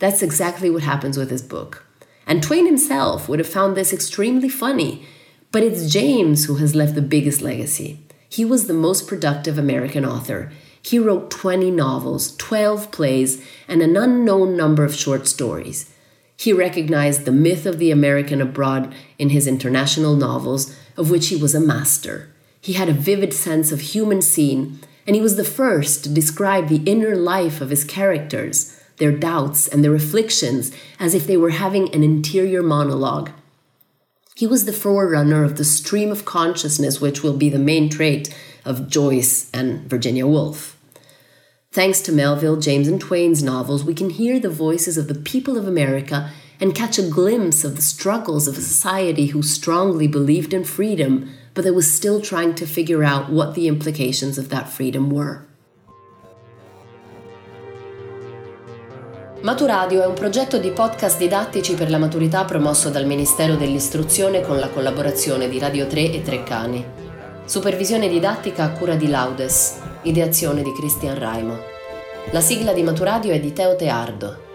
that's 0.00 0.22
exactly 0.22 0.68
what 0.68 0.82
happens 0.82 1.16
with 1.16 1.30
his 1.30 1.40
book. 1.40 1.86
And 2.26 2.42
Twain 2.42 2.66
himself 2.66 3.30
would 3.30 3.38
have 3.38 3.48
found 3.48 3.74
this 3.74 3.90
extremely 3.90 4.50
funny, 4.50 5.06
but 5.50 5.62
it's 5.62 5.90
James 5.90 6.44
who 6.44 6.56
has 6.56 6.74
left 6.74 6.94
the 6.94 7.00
biggest 7.00 7.40
legacy. 7.40 8.00
He 8.28 8.44
was 8.44 8.66
the 8.66 8.74
most 8.74 9.08
productive 9.08 9.56
American 9.56 10.04
author. 10.04 10.52
He 10.86 11.00
wrote 11.00 11.32
20 11.32 11.72
novels, 11.72 12.36
12 12.36 12.92
plays, 12.92 13.44
and 13.66 13.82
an 13.82 13.96
unknown 13.96 14.56
number 14.56 14.84
of 14.84 14.94
short 14.94 15.26
stories. 15.26 15.92
He 16.36 16.52
recognized 16.52 17.24
the 17.24 17.32
myth 17.32 17.66
of 17.66 17.80
the 17.80 17.90
American 17.90 18.40
abroad 18.40 18.94
in 19.18 19.30
his 19.30 19.48
international 19.48 20.14
novels, 20.14 20.76
of 20.96 21.10
which 21.10 21.26
he 21.26 21.34
was 21.34 21.56
a 21.56 21.60
master. 21.60 22.32
He 22.60 22.74
had 22.74 22.88
a 22.88 22.92
vivid 22.92 23.34
sense 23.34 23.72
of 23.72 23.80
human 23.80 24.22
scene, 24.22 24.78
and 25.08 25.16
he 25.16 25.22
was 25.22 25.34
the 25.34 25.42
first 25.42 26.04
to 26.04 26.08
describe 26.08 26.68
the 26.68 26.84
inner 26.88 27.16
life 27.16 27.60
of 27.60 27.70
his 27.70 27.82
characters, 27.82 28.80
their 28.98 29.10
doubts 29.10 29.66
and 29.66 29.82
their 29.82 29.94
afflictions, 29.96 30.70
as 31.00 31.14
if 31.14 31.26
they 31.26 31.36
were 31.36 31.50
having 31.50 31.92
an 31.92 32.04
interior 32.04 32.62
monologue. 32.62 33.32
He 34.36 34.46
was 34.46 34.66
the 34.66 34.72
forerunner 34.72 35.42
of 35.42 35.56
the 35.56 35.64
stream 35.64 36.12
of 36.12 36.24
consciousness, 36.24 37.00
which 37.00 37.24
will 37.24 37.36
be 37.36 37.48
the 37.48 37.58
main 37.58 37.88
trait 37.88 38.32
of 38.64 38.88
Joyce 38.88 39.50
and 39.52 39.80
Virginia 39.90 40.28
Woolf. 40.28 40.75
Thanks 41.76 42.00
to 42.04 42.10
Melville, 42.10 42.56
James, 42.56 42.88
and 42.88 42.98
Twain's 42.98 43.42
novels, 43.42 43.84
we 43.84 43.92
can 43.92 44.08
hear 44.08 44.40
the 44.40 44.48
voices 44.48 44.96
of 44.96 45.08
the 45.08 45.14
people 45.14 45.58
of 45.58 45.68
America 45.68 46.30
and 46.58 46.74
catch 46.74 46.98
a 46.98 47.02
glimpse 47.02 47.64
of 47.64 47.76
the 47.76 47.82
struggles 47.82 48.48
of 48.48 48.56
a 48.56 48.62
society 48.62 49.26
who 49.26 49.42
strongly 49.42 50.08
believed 50.08 50.54
in 50.54 50.64
freedom, 50.64 51.28
but 51.52 51.64
that 51.64 51.74
was 51.74 51.92
still 51.92 52.18
trying 52.18 52.54
to 52.54 52.64
figure 52.64 53.04
out 53.04 53.28
what 53.30 53.54
the 53.54 53.68
implications 53.68 54.38
of 54.38 54.48
that 54.48 54.70
freedom 54.70 55.10
were. 55.10 55.44
Maturadio 59.42 60.00
è 60.00 60.06
un 60.06 60.14
progetto 60.14 60.56
di 60.56 60.70
podcast 60.70 61.18
didattici 61.18 61.74
per 61.74 61.90
la 61.90 61.98
maturità 61.98 62.46
promosso 62.46 62.88
dal 62.88 63.04
Ministero 63.04 63.54
dell'Istruzione 63.54 64.40
con 64.40 64.58
la 64.58 64.70
collaborazione 64.70 65.46
di 65.46 65.58
Radio 65.58 65.86
3 65.86 66.10
e 66.10 66.22
Treccani. 66.22 66.84
Supervisione 67.44 68.08
didattica 68.08 68.64
a 68.64 68.70
cura 68.70 68.94
di 68.94 69.08
Laudes 69.08 69.85
ideazione 70.08 70.62
di 70.62 70.72
Christian 70.72 71.18
Raimo. 71.18 71.58
La 72.30 72.40
sigla 72.40 72.72
di 72.72 72.82
Maturadio 72.82 73.32
è 73.32 73.40
di 73.40 73.52
Teo 73.52 73.74
Teardo, 73.74 74.45